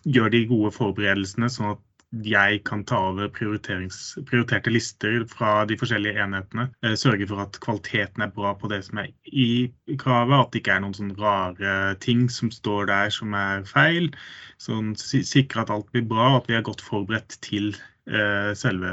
gjør 0.08 0.32
de 0.32 0.42
gode 0.48 0.72
forberedelsene, 0.76 1.52
sånn 1.52 1.74
at 1.74 1.84
jeg 2.20 2.60
kan 2.68 2.82
ta 2.84 2.98
over 3.08 3.30
prioriterte 3.32 4.72
lister 4.72 5.22
fra 5.30 5.64
de 5.68 5.78
forskjellige 5.80 6.20
enhetene. 6.20 6.66
Eh, 6.84 6.94
sørge 6.98 7.26
for 7.30 7.40
at 7.40 7.56
kvaliteten 7.64 8.24
er 8.24 8.34
bra 8.36 8.52
på 8.58 8.68
det 8.68 8.82
som 8.84 9.00
er 9.00 9.08
i 9.24 9.72
kravet, 9.98 10.36
at 10.36 10.52
det 10.52 10.60
ikke 10.60 10.76
er 10.76 10.82
noen 10.84 10.96
sånne 10.98 11.16
rare 11.20 11.96
ting 12.04 12.26
som 12.30 12.52
står 12.52 12.90
der 12.92 13.14
som 13.14 13.32
er 13.38 13.64
feil. 13.68 14.10
Sånn, 14.60 14.92
sikre 14.98 15.64
at 15.64 15.72
alt 15.72 15.88
blir 15.94 16.04
bra, 16.08 16.36
at 16.36 16.50
vi 16.50 16.58
er 16.58 16.66
godt 16.66 16.84
forberedt 16.84 17.38
til 17.44 17.72
eh, 17.72 18.52
selve 18.60 18.92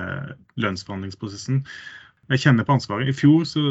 lønnsforhandlingsprosessen. 0.55 1.65
Jeg 2.29 2.43
kjenner 2.43 2.65
på 2.67 2.75
ansvaret. 2.77 3.09
I 3.09 3.15
fjor 3.15 3.45
så 3.49 3.61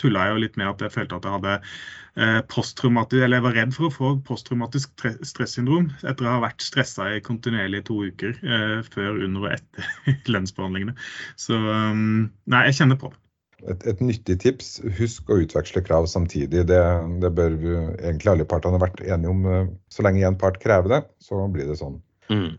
tulla 0.00 0.26
jeg 0.26 0.34
jo 0.34 0.42
litt 0.44 0.60
med 0.60 0.70
at 0.72 0.84
jeg 0.84 0.94
følte 0.96 1.18
at 1.18 1.26
jeg 1.26 1.36
hadde 1.36 1.54
eh, 1.56 2.40
posttraumatisk, 2.50 3.22
eller 3.22 3.38
jeg 3.38 3.46
var 3.46 3.56
redd 3.58 3.74
for 3.76 3.86
å 3.86 3.94
få 3.94 4.12
posttraumatisk 4.26 5.06
stressyndrom 5.28 5.90
etter 6.02 6.26
å 6.26 6.36
ha 6.36 6.44
vært 6.48 6.64
stressa 6.64 7.06
i 7.14 7.22
kontinuerlig 7.24 7.84
to 7.88 8.00
uker 8.10 8.34
eh, 8.42 8.78
før, 8.90 9.22
under 9.28 9.46
og 9.46 9.56
etter 9.56 9.90
lønnsbehandlingene. 10.34 10.96
Så 11.40 11.58
um, 11.58 12.30
nei, 12.50 12.64
jeg 12.70 12.80
kjenner 12.82 13.00
på 13.00 13.12
det. 13.12 13.20
Et, 13.68 13.86
et, 13.92 13.98
nyttig 14.00 14.38
tips, 14.40 14.78
husk 14.96 15.28
å 15.30 15.38
utveksle 15.42 15.82
krav 15.84 16.06
samtidig. 16.08 16.64
Det, 16.70 16.80
det 17.20 17.30
bør 17.36 17.56
vi, 17.60 17.76
egentlig 18.00 18.32
alle 18.32 18.48
partene 18.48 18.78
ha 18.78 18.84
vært 18.86 19.02
enige 19.04 19.34
om. 19.34 19.46
Eh, 19.46 19.70
så 19.92 20.06
lenge 20.06 20.26
én 20.26 20.38
part 20.40 20.58
krever 20.62 20.96
det, 20.96 21.02
så 21.22 21.44
blir 21.52 21.68
det 21.70 21.78
sånn. 21.80 22.00
Mm. 22.32 22.54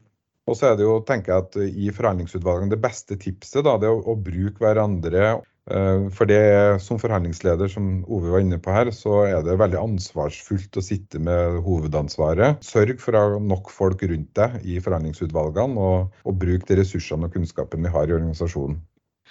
Og 0.50 0.58
så 0.58 0.72
er 0.72 0.78
det 0.80 0.88
jo, 0.88 0.98
tenker 1.06 1.34
jeg 1.34 1.46
at 1.46 1.58
i 1.86 1.94
forhandlingsutvalgene, 1.94 2.74
det 2.74 2.82
beste 2.82 3.18
tipset 3.22 3.66
da, 3.68 3.78
det 3.80 3.90
er 3.90 3.96
å, 3.96 4.04
å 4.14 4.18
bruke 4.18 4.64
hverandre. 4.64 5.36
Eh, 5.70 6.08
for 6.16 6.30
det 6.30 6.82
som 6.82 7.00
forhandlingsleder, 7.02 7.70
som 7.70 8.02
Ove 8.10 8.34
var 8.34 8.42
inne 8.44 8.58
på 8.62 8.74
her, 8.74 8.90
så 8.96 9.22
er 9.28 9.46
det 9.46 9.60
veldig 9.62 9.80
ansvarsfullt 9.80 10.80
å 10.82 10.84
sitte 10.86 11.22
med 11.22 11.62
hovedansvaret. 11.66 12.64
Sørg 12.66 12.98
for 13.04 13.16
å 13.18 13.24
ha 13.24 13.42
nok 13.52 13.70
folk 13.74 14.02
rundt 14.10 14.34
deg 14.40 14.58
i 14.66 14.80
forhandlingsutvalgene, 14.82 15.78
og, 15.78 16.24
og 16.26 16.40
bruk 16.42 16.66
de 16.70 16.82
ressursene 16.82 17.30
og 17.30 17.38
kunnskapen 17.38 17.86
vi 17.86 17.94
har 17.94 18.10
i 18.10 18.18
organisasjonen. 18.18 18.82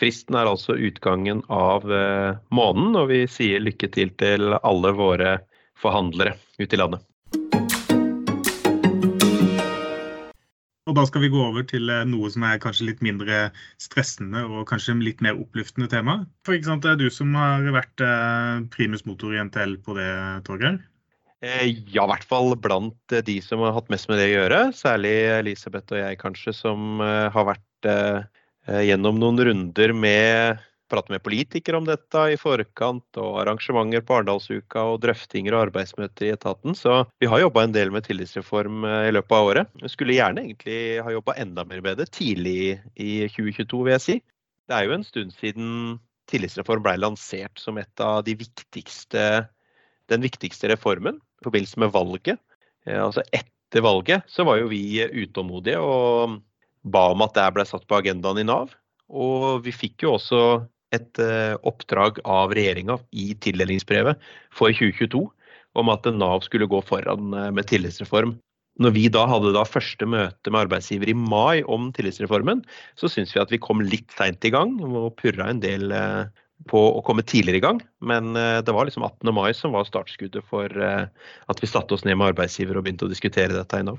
Fristen 0.01 0.39
er 0.39 0.49
altså 0.49 0.79
utgangen 0.79 1.43
av 1.53 1.85
eh, 1.93 2.39
måneden, 2.55 2.95
og 2.97 3.11
vi 3.11 3.25
sier 3.29 3.61
lykke 3.61 3.91
til 3.93 4.15
til 4.21 4.55
alle 4.57 4.95
våre 4.97 5.41
forhandlere 5.81 6.39
ute 6.61 6.77
i 6.77 6.81
landet. 6.81 7.05
Og 10.91 10.97
da 10.99 11.05
skal 11.07 11.23
vi 11.23 11.31
gå 11.31 11.39
over 11.39 11.63
til 11.71 11.87
eh, 11.93 12.07
noe 12.09 12.29
som 12.35 12.43
er 12.49 12.59
kanskje 12.63 12.89
litt 12.89 13.03
mindre 13.07 13.49
stressende 13.79 14.43
og 14.49 14.65
kanskje 14.67 14.97
litt 14.99 15.21
mer 15.23 15.39
oppløftende 15.39 15.87
tema. 15.93 16.17
For 16.47 16.57
ikke 16.57 16.73
sant, 16.73 16.83
Det 16.83 16.97
er 16.97 16.99
du 16.99 17.07
som 17.15 17.37
har 17.39 17.63
vært 17.71 18.03
eh, 18.03 18.65
primus 18.75 19.07
motor 19.07 19.37
i 19.37 19.39
NTL 19.47 19.77
på 19.87 19.95
det, 19.95 20.11
Torgeir? 20.49 20.81
Eh, 21.47 21.71
ja, 21.95 22.03
i 22.03 22.11
hvert 22.11 22.27
fall 22.27 22.57
blant 22.59 23.15
de 23.31 23.37
som 23.45 23.63
har 23.63 23.77
hatt 23.77 23.93
mest 23.93 24.11
med 24.11 24.19
det 24.19 24.33
å 24.33 24.35
gjøre. 24.35 24.61
Særlig 24.75 25.15
Elisabeth 25.39 25.95
og 25.95 26.03
jeg 26.03 26.19
kanskje, 26.21 26.57
som 26.59 26.99
har 27.01 27.47
vært 27.55 27.91
gjennom 28.85 29.17
noen 29.17 29.41
runder 29.47 29.95
med 29.97 30.67
prate 30.91 31.13
med 31.15 31.23
politikere 31.25 31.79
om 31.79 31.87
dette 31.87 32.25
i 32.33 32.39
forkant, 32.41 33.07
og 33.21 33.39
arrangementer 33.45 34.03
på 34.05 34.19
Arendalsuka 34.19 34.83
og 34.93 35.01
drøftinger 35.05 35.55
og 35.57 35.69
arbeidsmøter 35.69 36.29
i 36.29 36.33
etaten. 36.35 36.77
Så 36.77 37.05
vi 37.23 37.31
har 37.31 37.43
jobba 37.45 37.65
en 37.65 37.77
del 37.77 37.93
med 37.95 38.07
tillitsreform 38.09 38.85
eh, 38.89 39.07
i 39.09 39.15
løpet 39.15 39.37
av 39.37 39.53
året. 39.53 39.73
Vi 39.83 39.93
skulle 39.93 40.19
gjerne 40.19 40.45
egentlig 40.45 40.81
ha 41.07 41.15
jobba 41.15 41.39
enda 41.41 41.65
mer 41.69 41.85
med 41.87 42.03
det 42.03 42.11
tidlig 42.17 42.77
i 42.97 43.13
2022, 43.31 43.85
vil 43.87 43.97
jeg 43.97 44.07
si. 44.07 44.19
Det 44.71 44.77
er 44.77 44.87
jo 44.87 44.97
en 44.99 45.07
stund 45.07 45.35
siden 45.39 45.71
tillitsreform 46.31 46.85
ble 46.85 46.99
lansert 47.01 47.59
som 47.59 47.79
et 47.81 48.05
av 48.05 48.23
de 48.27 48.37
viktigste, 48.39 49.25
den 50.11 50.23
viktigste 50.27 50.71
reformen 50.71 51.19
i 51.19 51.47
forbindelse 51.47 51.81
med 51.83 51.95
valget. 51.95 52.43
Eh, 52.87 53.01
altså 53.01 53.25
etter 53.35 53.87
valget 53.87 54.27
så 54.31 54.47
var 54.49 54.61
jo 54.61 54.71
vi 54.71 55.01
utålmodige 55.07 55.81
og 55.83 56.39
ba 56.91 57.11
om 57.13 57.25
at 57.25 57.35
det 57.37 57.49
ble 57.55 57.67
satt 57.69 57.87
på 57.89 57.99
agendaen 57.99 58.41
i 58.41 58.47
Nav. 58.47 58.73
Og 59.11 59.65
vi 59.65 59.75
fikk 59.75 60.07
jo 60.07 60.15
også 60.17 60.41
et 60.97 61.23
eh, 61.23 61.55
oppdrag 61.67 62.21
av 62.29 62.55
regjeringa 62.57 62.99
i 63.13 63.33
tildelingsbrevet 63.43 64.21
for 64.55 64.75
2022 64.75 65.25
om 65.79 65.91
at 65.93 66.07
Nav 66.11 66.43
skulle 66.47 66.69
gå 66.71 66.83
foran 66.87 67.35
eh, 67.35 67.51
med 67.55 67.69
tillitsreform. 67.71 68.37
Når 68.81 68.95
vi 68.97 69.07
da 69.13 69.27
hadde 69.29 69.53
da 69.55 69.65
første 69.67 70.07
møte 70.09 70.51
med 70.51 70.65
arbeidsgiver 70.65 71.11
i 71.13 71.17
mai 71.17 71.63
om 71.69 71.91
tillitsreformen, 71.95 72.63
så 72.99 73.11
syns 73.13 73.35
vi 73.35 73.43
at 73.43 73.53
vi 73.53 73.61
kom 73.61 73.83
litt 73.85 74.15
seint 74.17 74.45
i 74.47 74.53
gang 74.55 74.79
og 74.89 75.17
purra 75.21 75.51
en 75.51 75.63
del 75.63 75.93
eh, 75.95 76.31
på 76.71 76.81
å 76.97 77.03
komme 77.05 77.25
tidligere 77.25 77.61
i 77.61 77.65
gang. 77.65 77.79
Men 78.05 78.35
det 78.37 78.73
var 78.77 78.85
liksom 78.85 79.07
18. 79.07 79.31
mai 79.33 79.49
som 79.57 79.73
var 79.73 79.87
startskuddet 79.89 80.45
for 80.45 80.69
at 80.77 81.63
vi 81.63 81.71
satte 81.71 81.97
oss 81.97 82.05
ned 82.05 82.19
med 82.21 82.35
arbeidsgiver 82.35 82.77
og 82.77 82.85
begynte 82.85 83.09
å 83.09 83.13
diskutere 83.13 83.57
dette 83.57 83.81
i 83.81 83.87
Nav. 83.89 83.97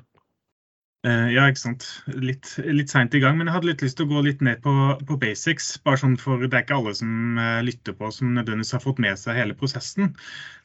Uh, 1.01 1.31
ja, 1.33 1.47
ikke 1.49 1.63
sant. 1.63 1.85
Litt, 2.13 2.45
litt 2.61 2.91
seint 2.93 3.15
i 3.17 3.21
gang, 3.23 3.33
men 3.39 3.47
jeg 3.49 3.55
hadde 3.55 3.69
litt 3.71 3.81
lyst 3.81 3.97
til 3.97 4.05
å 4.05 4.11
gå 4.11 4.19
litt 4.27 4.43
ned 4.45 4.59
på, 4.61 4.73
på 5.09 5.15
basics. 5.23 5.71
bare 5.81 5.97
sånn 5.97 6.13
for 6.21 6.43
Det 6.43 6.53
er 6.53 6.61
ikke 6.61 6.77
alle 6.77 6.93
som 6.99 7.39
uh, 7.41 7.57
lytter 7.65 7.95
på 7.97 8.11
som 8.13 8.35
nødvendigvis 8.35 8.75
har 8.77 8.83
fått 8.83 9.01
med 9.01 9.17
seg 9.17 9.39
hele 9.39 9.55
prosessen. 9.57 10.11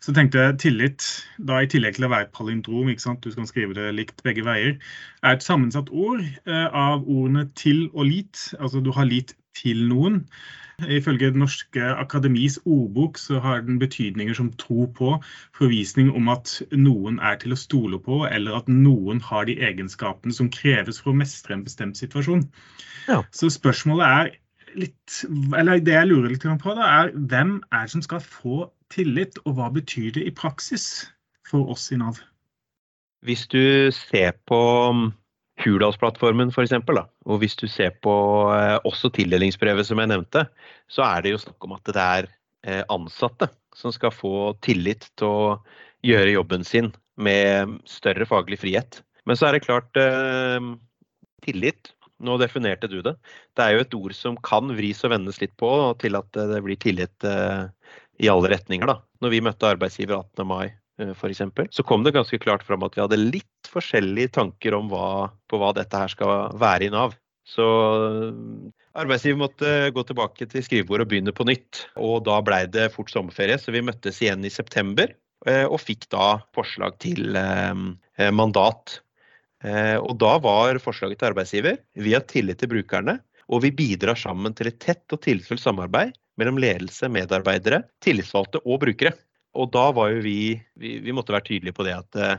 Så 0.05 0.13
tenkte 0.13 0.43
jeg 0.45 0.59
tillit, 0.67 1.07
da 1.41 1.63
i 1.65 1.71
tillegg 1.73 1.97
til 1.97 2.05
å 2.05 2.13
være 2.13 2.29
et 2.29 2.37
palindrom, 2.37 2.93
ikke 2.93 3.07
sant? 3.07 3.25
du 3.25 3.33
skal 3.33 3.49
skrive 3.49 3.79
det 3.79 3.89
likt 3.97 4.21
begge 4.29 4.45
veier, 4.45 4.77
er 5.25 5.39
et 5.39 5.47
sammensatt 5.47 5.89
ord 5.89 6.21
uh, 6.21 6.69
av 6.69 7.09
ordene 7.09 7.47
til 7.57 7.87
og 7.95 8.05
lit. 8.11 8.51
Altså 8.61 8.85
du 8.85 8.93
har 8.93 9.09
lit 9.09 9.33
til 9.57 9.87
noen. 9.89 10.27
Ifølge 10.85 11.31
Den 11.33 11.41
norske 11.41 11.81
akademis 11.81 12.59
ordbok 12.65 13.17
så 13.19 13.39
har 13.41 13.63
den 13.65 13.79
betydninger 13.81 14.35
som 14.37 14.53
tro 14.61 14.85
på, 14.99 15.15
forvisning 15.57 16.11
om 16.13 16.29
at 16.29 16.59
noen 16.73 17.17
er 17.19 17.39
til 17.41 17.57
å 17.57 17.61
stole 17.61 18.01
på, 18.03 18.27
eller 18.29 18.59
at 18.59 18.69
noen 18.69 19.23
har 19.25 19.49
de 19.49 19.57
egenskapene 19.57 20.37
som 20.37 20.51
kreves 20.53 21.01
for 21.01 21.15
å 21.15 21.17
mestre 21.17 21.57
en 21.57 21.65
bestemt 21.65 21.97
situasjon. 21.97 22.45
Ja. 23.09 23.23
Så 23.33 23.49
spørsmålet 23.55 24.07
er 24.07 24.31
litt, 24.77 25.23
eller 25.57 25.81
det 25.81 25.97
jeg 25.97 26.11
lurer 26.13 26.35
litt 26.35 26.45
på, 26.45 26.77
da, 26.77 26.93
er 27.01 27.13
hvem 27.17 27.59
er 27.73 27.87
det 27.87 27.97
som 27.97 28.05
skal 28.05 28.21
få 28.21 28.67
tillit, 28.93 29.41
og 29.47 29.57
hva 29.57 29.71
betyr 29.73 30.13
det 30.19 30.27
i 30.29 30.35
praksis 30.35 31.07
for 31.49 31.73
oss 31.73 31.89
i 31.93 32.01
Nav? 32.01 32.21
Hvis 33.25 33.47
du 33.49 33.89
ser 33.97 34.37
på 34.47 34.61
Hurdalsplattformen 35.67 36.53
f.eks. 36.53 36.75
Og 37.27 37.41
hvis 37.43 37.57
du 37.59 37.67
ser 37.71 37.95
på 38.05 38.15
eh, 38.55 38.77
også 38.89 39.11
tildelingsbrevet 39.17 39.89
som 39.89 40.01
jeg 40.01 40.13
nevnte, 40.13 40.47
så 40.91 41.05
er 41.07 41.25
det 41.25 41.35
jo 41.35 41.43
snakk 41.43 41.67
om 41.67 41.75
at 41.77 41.91
det 41.91 42.05
er 42.05 42.31
eh, 42.67 42.85
ansatte 42.93 43.51
som 43.77 43.93
skal 43.95 44.15
få 44.15 44.55
tillit 44.65 45.09
til 45.19 45.29
å 45.29 45.51
gjøre 46.07 46.37
jobben 46.37 46.65
sin 46.65 46.93
med 47.21 47.77
større 47.89 48.29
faglig 48.29 48.61
frihet. 48.63 49.03
Men 49.27 49.39
så 49.39 49.49
er 49.49 49.57
det 49.57 49.67
klart 49.67 50.01
eh, 50.01 50.73
tillit. 51.45 51.93
Nå 52.23 52.39
definerte 52.41 52.89
du 52.89 53.03
det. 53.05 53.17
Det 53.57 53.65
er 53.65 53.77
jo 53.77 53.85
et 53.85 53.97
ord 53.99 54.17
som 54.17 54.39
kan 54.47 54.71
vris 54.77 55.03
og 55.05 55.13
vendes 55.13 55.43
litt 55.43 55.53
på 55.61 55.69
til 56.01 56.17
at 56.17 56.31
det 56.33 56.63
blir 56.65 56.79
tillit 56.81 57.27
i 58.17 58.31
alle 58.33 58.49
retninger. 58.55 58.89
da. 58.89 59.03
Når 59.21 59.35
vi 59.35 59.43
møtte 59.45 59.69
arbeidsgiver 59.69 60.23
18. 60.23 60.47
mai 60.49 60.71
f.eks., 60.97 61.43
så 61.71 61.85
kom 61.85 62.05
det 62.05 62.15
ganske 62.17 62.39
klart 62.41 62.65
fram 62.65 62.85
at 62.87 62.97
vi 62.97 63.03
hadde 63.05 63.21
litt 63.21 63.71
forskjellige 63.71 64.35
tanker 64.39 64.77
om 64.79 64.89
hva, 64.93 65.29
på 65.51 65.61
hva 65.61 65.73
dette 65.77 66.01
her 66.01 66.13
skal 66.13 66.57
være 66.57 66.89
i 66.89 66.93
Nav. 66.95 67.17
Så 67.47 67.67
eh, 67.67 68.33
arbeidsgiver 68.99 69.39
måtte 69.45 69.75
gå 69.95 70.05
tilbake 70.09 70.49
til 70.51 70.65
skrivebordet 70.65 71.07
og 71.07 71.13
begynne 71.13 71.37
på 71.37 71.47
nytt. 71.47 71.85
Og 72.01 72.25
da 72.27 72.41
blei 72.45 72.65
det 72.71 72.91
fort 72.97 73.13
sommerferie, 73.13 73.59
så 73.61 73.75
vi 73.75 73.85
møttes 73.85 74.23
igjen 74.23 74.45
i 74.47 74.53
september 74.53 75.13
eh, 75.47 75.65
og 75.67 75.83
fikk 75.85 76.09
da 76.15 76.37
forslag 76.57 76.99
til 77.05 77.37
mandat. 78.33 79.01
Og 79.67 80.13
da 80.21 80.37
var 80.45 80.79
forslaget 80.79 81.19
til 81.19 81.27
arbeidsgiver 81.31 81.79
vi 82.05 82.13
har 82.13 82.23
tillit 82.29 82.61
til 82.61 82.71
brukerne, 82.71 83.17
og 83.51 83.63
vi 83.65 83.73
bidrar 83.75 84.19
sammen 84.21 84.55
til 84.55 84.69
et 84.71 84.79
tett 84.83 85.15
og 85.15 85.23
tillitsfullt 85.25 85.63
samarbeid 85.63 86.13
mellom 86.39 86.61
ledelse, 86.61 87.09
medarbeidere, 87.11 87.81
tillitsvalgte 88.05 88.61
og 88.65 88.83
brukere 88.85 89.15
og 89.57 89.73
da 89.75 89.89
var 89.97 90.13
jo 90.13 90.23
vi, 90.25 90.57
vi, 90.79 90.97
vi 91.05 91.15
måtte 91.17 91.35
være 91.35 91.49
tydelige 91.49 91.77
på 91.77 91.87
det 91.87 91.97
at 91.97 92.19
uh, 92.21 92.39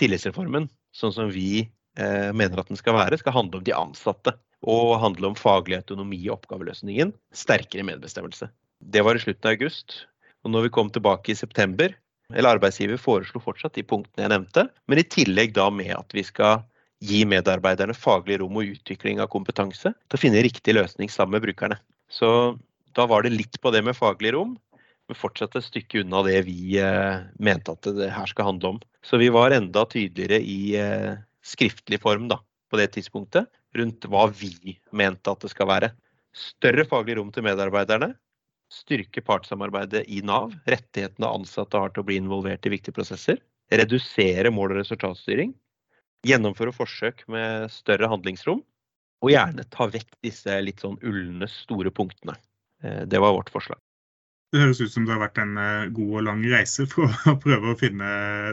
tillitsreformen, 0.00 0.68
sånn 0.96 1.14
som 1.14 1.32
vi 1.32 1.64
uh, 2.00 2.30
mener 2.36 2.60
at 2.60 2.70
den 2.70 2.80
skal 2.80 2.98
være, 2.98 3.20
skal 3.20 3.36
handle 3.36 3.60
om 3.60 3.66
de 3.66 3.76
ansatte. 3.76 4.36
Og 4.60 4.98
handle 5.00 5.30
om 5.30 5.36
faglig 5.38 5.78
autonomi 5.78 6.18
i 6.20 6.32
oppgaveløsningen. 6.34 7.14
Sterkere 7.32 7.86
medbestemmelse. 7.88 8.50
Det 8.92 9.00
var 9.06 9.16
i 9.16 9.22
slutten 9.22 9.48
av 9.48 9.54
august. 9.54 10.02
Og 10.44 10.52
når 10.52 10.66
vi 10.66 10.72
kom 10.74 10.90
tilbake 10.92 11.32
i 11.32 11.38
september, 11.38 11.94
eller 12.34 12.58
arbeidsgiver 12.58 13.00
foreslo 13.00 13.40
fortsatt 13.40 13.78
de 13.78 13.86
punktene 13.88 14.26
jeg 14.26 14.32
nevnte, 14.34 14.66
men 14.84 15.00
i 15.00 15.06
tillegg 15.16 15.54
da 15.56 15.70
med 15.72 15.94
at 15.96 16.12
vi 16.12 16.24
skal 16.28 16.60
gi 17.00 17.22
medarbeiderne 17.24 17.96
faglig 17.96 18.42
rom 18.42 18.58
og 18.60 18.74
utvikling 18.74 19.22
av 19.22 19.30
kompetanse 19.32 19.94
til 19.94 20.18
å 20.18 20.20
finne 20.20 20.42
riktig 20.44 20.76
løsning 20.76 21.08
sammen 21.12 21.38
med 21.38 21.46
brukerne. 21.48 21.80
Så 22.12 22.58
da 22.96 23.06
var 23.08 23.24
det 23.24 23.32
litt 23.32 23.56
på 23.62 23.72
det 23.72 23.82
med 23.86 23.96
faglig 23.96 24.34
rom, 24.36 24.58
men 25.10 25.18
fortsatt 25.18 25.56
et 25.58 25.66
stykke 25.66 26.04
unna 26.04 26.20
det 26.22 26.44
vi 26.46 26.76
eh, 26.78 27.24
mente 27.42 27.72
at 27.74 27.88
det 27.96 28.12
her 28.14 28.30
skal 28.30 28.52
handle 28.52 28.76
om. 28.76 28.76
Så 29.02 29.18
vi 29.18 29.26
var 29.34 29.50
enda 29.50 29.82
tydeligere 29.90 30.38
i 30.38 30.76
eh, 30.78 31.16
skriftlig 31.42 31.98
form 32.04 32.28
da, 32.30 32.38
på 32.70 32.78
det 32.78 32.92
tidspunktet 32.94 33.50
rundt 33.74 34.06
hva 34.10 34.28
vi 34.30 34.76
mente 34.94 35.32
at 35.32 35.42
det 35.42 35.50
skal 35.50 35.66
være. 35.70 35.90
Større 36.30 36.86
faglig 36.86 37.18
rom 37.18 37.34
til 37.34 37.42
medarbeiderne. 37.46 38.12
Styrke 38.70 39.22
partssamarbeidet 39.26 40.04
i 40.06 40.22
Nav. 40.22 40.54
Rettighetene 40.70 41.26
ansatte 41.26 41.82
har 41.82 41.90
til 41.90 42.04
å 42.04 42.06
bli 42.06 42.20
involvert 42.22 42.70
i 42.70 42.74
viktige 42.76 42.94
prosesser. 42.94 43.42
Redusere 43.74 44.54
mål- 44.54 44.76
og 44.76 44.82
resultatstyring. 44.84 45.56
Gjennomføre 46.26 46.74
forsøk 46.76 47.26
med 47.26 47.70
større 47.74 48.10
handlingsrom. 48.14 48.62
Og 49.26 49.34
gjerne 49.34 49.66
ta 49.74 49.90
vekk 49.90 50.20
disse 50.22 50.62
litt 50.62 50.86
sånn 50.86 51.00
ulne, 51.02 51.50
store 51.50 51.90
punktene. 51.90 52.38
Eh, 52.86 53.02
det 53.10 53.18
var 53.18 53.34
vårt 53.34 53.50
forslag. 53.50 53.82
Det 54.50 54.58
høres 54.58 54.80
ut 54.82 54.90
som 54.90 55.04
det 55.06 55.14
har 55.14 55.22
vært 55.22 55.38
en 55.38 55.52
uh, 55.58 55.90
god 55.94 56.14
og 56.18 56.24
lang 56.26 56.40
reise 56.50 56.86
for 56.90 57.12
å 57.30 57.36
prøve 57.44 57.70
å 57.70 57.78
finne 57.78 58.08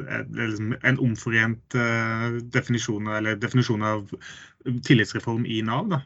uh, 0.05 0.19
liksom, 0.37 0.75
en 0.85 0.99
omforent 1.01 1.77
uh, 1.77 2.37
definisjon, 2.53 3.09
definisjon 3.41 3.85
av 3.85 4.13
tillitsreform 4.85 5.47
i 5.49 5.63
Nav. 5.65 5.89
Da. 5.95 6.01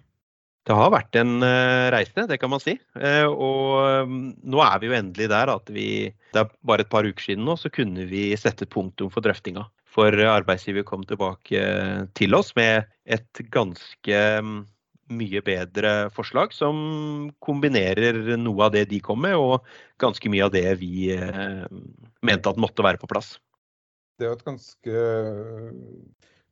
Det 0.69 0.77
har 0.77 0.93
vært 0.93 1.17
en 1.17 1.41
reise, 1.89 2.27
det 2.30 2.38
kan 2.38 2.51
man 2.54 2.62
si. 2.62 2.75
og 3.01 4.04
um, 4.06 4.19
nå 4.45 4.60
er 4.62 4.75
vi 4.77 4.91
jo 4.91 4.93
endelig 4.93 5.27
der 5.32 5.49
at 5.49 5.71
vi 5.73 5.88
Det 6.36 6.43
er 6.43 6.51
bare 6.69 6.86
et 6.86 6.91
par 6.91 7.08
uker 7.08 7.25
siden 7.25 7.47
nå, 7.49 7.56
så 7.58 7.71
kunne 7.73 8.06
vi 8.06 8.27
sette 8.38 8.67
et 8.67 8.71
punktum 8.71 9.10
for 9.10 9.25
drøftinga. 9.25 9.65
For 9.91 10.13
arbeidsgiver 10.13 10.86
kom 10.88 11.01
tilbake 11.10 11.63
til 12.13 12.38
oss 12.38 12.54
med 12.56 12.86
et 13.10 13.41
ganske 13.51 14.21
um, 14.45 14.62
mye 15.12 15.43
bedre 15.45 15.93
forslag 16.15 16.56
som 16.56 17.32
kombinerer 17.43 18.38
noe 18.39 18.67
av 18.67 18.76
det 18.76 18.88
de 18.91 19.02
kom 19.04 19.21
med, 19.26 19.38
og 19.38 19.67
ganske 20.02 20.32
mye 20.32 20.47
av 20.47 20.56
det 20.56 20.65
vi 20.82 21.12
eh, 21.15 21.67
mente 22.26 22.52
at 22.52 22.62
måtte 22.62 22.86
være 22.86 23.02
på 23.02 23.10
plass. 23.12 23.36
Det 24.17 24.28
er 24.28 24.34
jo 24.34 24.39
et 24.39 24.50
ganske 24.50 25.06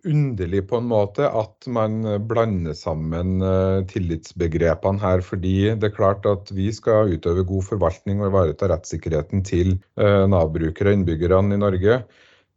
underlig 0.07 0.61
på 0.69 0.77
en 0.79 0.87
måte 0.89 1.27
at 1.27 1.67
man 1.67 2.01
blander 2.29 2.75
sammen 2.77 3.43
eh, 3.43 3.81
tillitsbegrepene 3.91 5.01
her. 5.01 5.23
Fordi 5.25 5.73
det 5.75 5.89
er 5.89 5.95
klart 5.95 6.27
at 6.29 6.51
vi 6.55 6.69
skal 6.75 7.13
utøve 7.15 7.45
god 7.47 7.67
forvaltning 7.67 8.23
og 8.23 8.31
ivareta 8.31 8.69
rettssikkerheten 8.71 9.43
til 9.47 9.75
eh, 9.99 10.25
Nav-brukere 10.31 10.93
og 10.93 11.01
innbyggerne 11.01 11.57
i 11.57 11.61
Norge. 11.61 12.01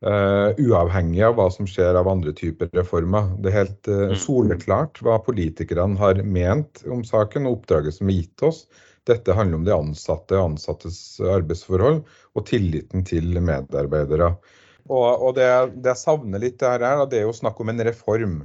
Uh, 0.02 0.50
uavhengig 0.58 1.20
av 1.22 1.36
hva 1.38 1.44
som 1.54 1.66
skjer 1.70 1.94
av 1.94 2.08
andre 2.10 2.32
typer 2.34 2.72
reformer. 2.74 3.28
Det 3.38 3.52
er 3.52 3.58
helt 3.60 3.90
uh, 3.90 4.14
soleklart 4.18 4.98
hva 4.98 5.20
politikerne 5.22 5.94
har 6.00 6.18
ment 6.26 6.82
om 6.90 7.04
saken 7.06 7.46
og 7.46 7.60
oppdraget 7.60 7.94
som 8.00 8.10
er 8.10 8.18
gitt 8.18 8.42
oss. 8.48 8.64
Dette 9.06 9.34
handler 9.38 9.60
om 9.60 9.68
de 9.68 9.74
ansatte 9.76 10.34
og 10.38 10.56
ansattes 10.56 10.96
arbeidsforhold 11.22 12.02
og 12.34 12.46
tilliten 12.50 13.06
til 13.06 13.30
medarbeidere. 13.38 14.32
Og, 14.90 15.06
og 15.22 15.36
det, 15.38 15.46
det, 15.76 15.92
jeg 15.92 16.02
savner 16.02 16.42
litt, 16.42 16.62
her, 16.62 17.04
det 17.06 17.20
er 17.20 17.28
jo 17.28 17.38
snakk 17.38 17.62
om 17.62 17.70
en 17.70 17.86
reform. 17.86 18.36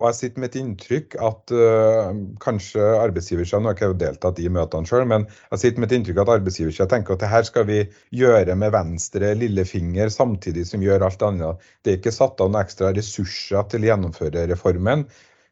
Og 0.00 0.06
jeg 0.08 0.16
sitter 0.16 0.40
med 0.40 0.48
et 0.48 0.58
inntrykk 0.62 1.16
at 1.20 1.52
uh, 1.52 2.10
kanskje 2.40 2.84
arbeidsgiversiden, 3.02 3.66
Nå 3.66 3.72
har 3.72 3.76
ikke 3.76 3.98
deltatt 4.00 4.40
i 4.40 4.48
møtene 4.48 4.88
sjøl, 4.88 5.04
men 5.10 5.26
jeg 5.50 5.62
sitter 5.62 5.82
med 5.82 5.90
et 5.90 5.96
inntrykk 5.98 6.22
at 6.22 6.32
arbeidsgiversiden 6.38 6.92
tenker 6.94 7.16
at 7.18 7.24
det 7.24 7.32
her 7.32 7.44
skal 7.48 7.66
vi 7.68 7.80
gjøre 8.16 8.56
med 8.56 8.72
venstre 8.72 9.34
lillefinger 9.36 10.12
samtidig 10.14 10.64
som 10.70 10.80
vi 10.80 10.88
gjør 10.88 11.04
alt 11.10 11.26
annet. 11.28 11.66
Det 11.84 11.92
er 11.92 12.00
ikke 12.00 12.16
satt 12.16 12.40
av 12.40 12.48
noen 12.48 12.64
ekstra 12.64 12.94
ressurser 12.96 13.68
til 13.68 13.84
å 13.84 13.92
gjennomføre 13.92 14.46
reformen. 14.54 15.04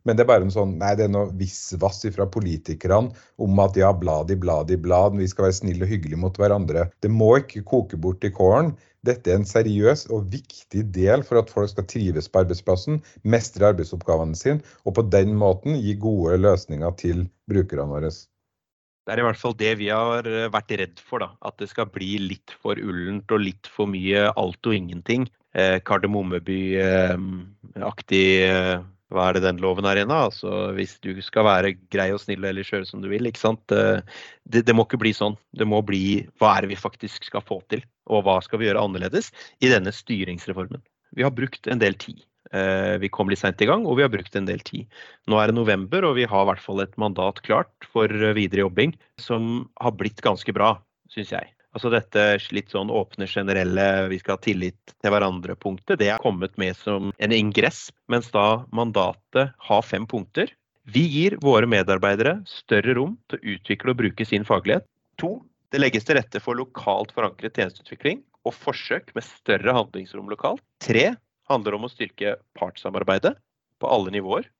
Men 0.09 0.16
det 0.16 0.25
er 0.25 0.31
bare 0.31 0.47
en 0.47 0.53
sånn, 0.53 0.71
nei, 0.81 0.94
det 0.97 1.05
er 1.05 1.11
noe 1.12 1.29
visvass 1.37 1.99
fra 2.14 2.25
politikerne 2.33 3.11
om 3.44 3.59
at 3.61 3.77
ja, 3.77 3.90
blad 3.92 4.31
i 4.33 4.38
blad 4.40 4.73
vi 5.18 5.27
skal 5.29 5.44
være 5.44 5.57
snille 5.59 5.85
og 5.85 5.90
hyggelige 5.92 6.23
mot 6.23 6.38
hverandre. 6.40 6.87
Det 7.05 7.11
må 7.12 7.37
ikke 7.42 7.61
koke 7.68 7.97
bort 8.01 8.25
i 8.25 8.31
kålen. 8.33 8.73
Dette 9.05 9.31
er 9.31 9.37
en 9.37 9.44
seriøs 9.47 10.07
og 10.09 10.33
viktig 10.33 10.83
del 10.97 11.23
for 11.29 11.38
at 11.42 11.53
folk 11.53 11.68
skal 11.75 11.85
trives 11.92 12.29
på 12.33 12.40
arbeidsplassen, 12.40 13.05
mestre 13.29 13.68
arbeidsoppgavene 13.68 14.37
sine, 14.38 14.62
og 14.88 14.97
på 14.97 15.03
den 15.12 15.37
måten 15.37 15.77
gi 15.77 15.92
gode 16.01 16.40
løsninger 16.40 16.90
til 17.05 17.29
brukerne 17.53 17.92
våre. 17.92 18.09
Det 18.09 19.12
er 19.12 19.21
i 19.21 19.29
hvert 19.29 19.40
fall 19.40 19.57
det 19.61 19.77
vi 19.81 19.88
har 19.92 20.25
vært 20.53 20.73
redd 20.81 20.99
for. 21.05 21.18
da, 21.21 21.29
At 21.44 21.61
det 21.61 21.68
skal 21.68 21.92
bli 21.92 22.18
litt 22.33 22.51
for 22.64 22.75
ullent 22.81 23.29
og 23.33 23.40
litt 23.44 23.66
for 23.73 23.87
mye 23.92 24.33
alt 24.33 24.62
og 24.64 24.73
ingenting. 24.73 25.29
Eh, 25.53 25.85
Kardemommeby-aktig 25.85 28.29
eh, 28.49 28.81
hva 29.14 29.29
er 29.29 29.38
det 29.38 29.44
den 29.47 29.61
loven 29.62 29.87
er 29.88 30.01
igjen, 30.01 30.12
av? 30.12 30.29
Altså, 30.29 30.53
hvis 30.77 30.99
du 31.05 31.14
skal 31.25 31.47
være 31.49 31.73
grei 31.92 32.11
og 32.12 32.21
snill 32.21 32.44
eller 32.44 32.66
kjøre 32.66 32.88
som 32.88 33.01
du 33.01 33.09
vil. 33.09 33.29
ikke 33.29 33.40
sant? 33.40 33.73
Eh, 33.73 34.03
det, 34.44 34.66
det, 34.68 34.77
må 34.77 34.85
ikke 34.85 35.01
bli 35.01 35.14
sånn. 35.16 35.38
Det 35.57 35.68
må 35.68 35.81
bli 35.87 36.27
hva 36.40 36.57
er 36.57 36.66
det 36.66 36.75
vi 36.75 36.81
faktisk 36.81 37.31
skal 37.31 37.44
få 37.47 37.62
til, 37.73 37.85
og 38.12 38.27
hva 38.27 38.38
skal 38.44 38.61
vi 38.61 38.68
gjøre 38.68 38.85
annerledes 38.85 39.33
i 39.64 39.73
denne 39.73 39.94
styringsreformen. 39.97 40.85
Vi 41.16 41.25
har 41.25 41.33
brukt 41.33 41.71
en 41.73 41.81
del 41.81 41.97
tid. 42.01 42.21
Eh, 42.53 42.97
vi 43.01 43.11
kom 43.12 43.33
litt 43.33 43.40
seint 43.40 43.61
i 43.64 43.68
gang, 43.68 43.87
og 43.88 43.97
vi 43.97 44.05
har 44.05 44.12
brukt 44.12 44.37
en 44.37 44.49
del 44.49 44.61
tid. 44.64 44.88
Nå 45.29 45.40
er 45.40 45.49
det 45.49 45.57
november, 45.57 46.05
og 46.09 46.18
vi 46.21 46.29
har 46.29 46.44
i 46.44 46.51
hvert 46.53 46.64
fall 46.64 46.85
et 46.85 46.97
mandat 47.01 47.40
klart 47.49 47.88
for 47.92 48.12
videre 48.37 48.66
jobbing 48.66 48.97
som 49.21 49.68
har 49.81 49.97
blitt 49.97 50.21
ganske 50.25 50.53
bra, 50.57 50.75
syns 51.12 51.33
jeg. 51.33 51.53
Altså 51.79 51.93
dette 51.95 52.23
litt 52.51 52.73
sånn 52.75 52.88
åpne, 52.91 53.29
generelle 53.31 54.09
'vi 54.11 54.17
skal 54.19 54.35
ha 54.35 54.43
tillit 54.43 54.95
til 54.99 55.12
hverandre'-punktet, 55.14 56.01
det 56.01 56.09
er 56.11 56.19
kommet 56.19 56.57
med 56.59 56.75
som 56.75 57.12
en 57.23 57.35
ingress, 57.37 57.93
mens 58.11 58.33
da 58.35 58.64
mandatet 58.75 59.53
har 59.69 59.85
fem 59.87 60.03
punkter. 60.11 60.51
Vi 60.91 61.05
gir 61.07 61.37
våre 61.38 61.71
medarbeidere 61.71 62.41
større 62.51 62.97
rom 62.99 63.14
til 63.31 63.38
å 63.38 63.55
utvikle 63.55 63.95
og 63.95 64.01
bruke 64.01 64.27
sin 64.27 64.43
faglighet. 64.43 64.88
To, 65.23 65.37
det 65.71 65.79
legges 65.79 66.09
til 66.09 66.19
rette 66.19 66.43
for 66.43 66.59
lokalt 66.59 67.14
forankret 67.14 67.55
tjenesteutvikling 67.55 68.25
og 68.43 68.59
forsøk 68.59 69.14
med 69.14 69.29
større 69.29 69.77
handlingsrom 69.79 70.27
lokalt. 70.33 70.64
Tre 70.83 71.12
handler 71.47 71.79
om 71.79 71.87
å 71.87 71.93
styrke 71.95 72.41
partssamarbeidet 72.59 73.37
på 73.79 73.87
alle 73.87 74.11
nivåer. 74.19 74.51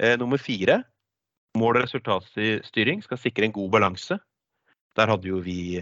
Eh, 0.00 0.18
nummer 0.18 0.42
fire, 0.42 0.82
mål- 1.54 1.78
og 1.78 1.84
resultatstyring 1.86 3.06
skal 3.06 3.20
sikre 3.20 3.46
en 3.46 3.54
god 3.54 3.70
balanse. 3.78 4.18
Der 4.98 5.10
hadde 5.10 5.30
jo 5.30 5.38
vi 5.38 5.78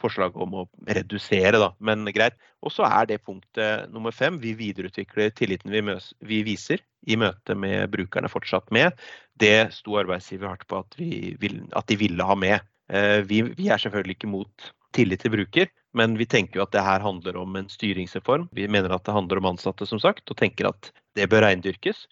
forslag 0.00 0.36
om 0.40 0.54
å 0.62 0.64
redusere, 0.88 1.58
da, 1.60 1.70
men 1.78 2.06
greit. 2.14 2.36
Og 2.64 2.72
så 2.74 2.86
er 2.88 3.08
det 3.10 3.22
punktet 3.24 3.90
nummer 3.92 4.14
fem. 4.14 4.38
Vi 4.42 4.54
videreutvikler 4.58 5.32
tilliten 5.36 5.72
vi, 5.72 5.82
møs, 5.84 6.12
vi, 6.20 6.42
viser 6.46 6.82
i 7.06 7.18
møte 7.20 7.56
med 7.58 7.90
brukerne 7.92 8.30
fortsatt 8.30 8.72
med. 8.74 8.96
Det 9.38 9.70
sto 9.74 9.98
arbeidsgiver 10.00 10.52
hardt 10.52 10.66
på 10.70 10.80
at, 10.82 10.98
vil, 10.98 11.60
at, 11.72 11.86
de 11.90 11.98
ville 12.00 12.28
ha 12.28 12.36
med. 12.38 12.64
Eh, 12.92 13.20
vi, 13.26 13.42
vi 13.56 13.70
er 13.70 13.82
selvfølgelig 13.82 14.18
ikke 14.18 14.32
mot 14.32 14.70
tillit 14.96 15.22
til 15.24 15.34
bruker, 15.34 15.72
men 15.96 16.16
vi 16.20 16.28
tenker 16.28 16.60
jo 16.60 16.66
at 16.66 16.74
det 16.74 16.84
her 16.84 17.04
handler 17.04 17.38
om 17.40 17.56
en 17.58 17.68
styringsreform. 17.72 18.48
Vi 18.56 18.68
mener 18.70 18.94
at 18.94 19.04
det 19.06 19.16
handler 19.16 19.40
om 19.40 19.50
ansatte, 19.52 19.88
som 19.88 20.00
sagt, 20.02 20.24
og 20.30 20.38
tenker 20.40 20.70
at 20.70 20.92
det 21.16 21.28
bør 21.32 21.46
reindyrkes. 21.46 22.06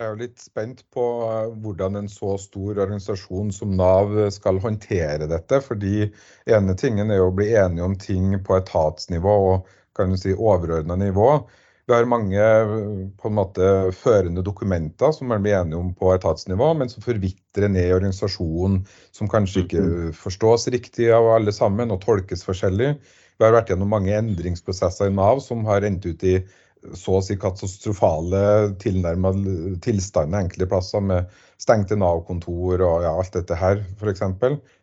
Jeg 0.00 0.06
er 0.08 0.14
jo 0.14 0.22
litt 0.22 0.40
spent 0.40 0.78
på 0.96 1.02
eh, 1.28 1.50
hvordan 1.60 1.98
en 2.00 2.06
så 2.08 2.38
stor 2.40 2.78
organisasjon 2.86 3.50
som 3.52 3.74
Nav 3.76 4.14
skal 4.32 4.56
håndtere 4.62 5.26
dette. 5.28 5.58
fordi 5.60 6.06
ene 6.48 6.76
tingen 6.80 7.12
er 7.12 7.20
å 7.20 7.34
bli 7.36 7.50
enige 7.52 7.84
om 7.84 7.96
ting 8.00 8.32
på 8.40 8.56
etatsnivå 8.56 9.34
og 9.50 9.68
kan 9.92 10.08
du 10.08 10.16
si 10.16 10.32
overordna 10.32 10.96
nivå. 10.96 11.26
Vi 11.84 11.92
har 11.92 12.08
mange 12.08 12.46
på 13.20 13.28
en 13.28 13.36
måte 13.36 13.68
førende 13.92 14.40
dokumenter 14.46 15.12
som 15.12 15.28
man 15.28 15.44
blir 15.44 15.58
enige 15.58 15.82
om 15.82 15.92
på 15.92 16.14
etatsnivå, 16.14 16.70
men 16.80 16.88
som 16.88 17.04
forvitrer 17.04 17.68
ned 17.68 17.90
i 17.90 17.96
organisasjonen, 17.98 18.80
som 19.12 19.28
kanskje 19.28 19.66
ikke 19.66 19.84
mm-hmm. 19.84 20.16
forstås 20.16 20.68
riktig 20.72 21.10
av 21.12 21.28
alle 21.34 21.52
sammen 21.52 21.92
og 21.92 22.00
tolkes 22.06 22.46
forskjellig. 22.48 22.94
Vi 23.36 23.44
har 23.44 23.52
vært 23.52 23.74
gjennom 23.74 23.92
mange 23.92 24.16
endringsprosesser 24.16 25.12
i 25.12 25.16
Nav 25.18 25.44
som 25.44 25.68
har 25.68 25.84
endt 25.84 26.08
ut 26.08 26.24
i 26.24 26.38
så 26.96 27.18
å 27.18 27.22
si 27.24 27.36
katastrofale 27.40 28.42
tilnærma 28.80 29.32
tilstander 29.84 30.44
enkelte 30.44 30.68
plasser, 30.70 31.02
med 31.04 31.32
stengte 31.60 31.98
Nav-kontor 32.00 32.80
og 32.86 33.04
ja, 33.04 33.12
alt 33.12 33.34
dette 33.36 33.58
her, 33.58 33.82
f.eks. 34.00 34.22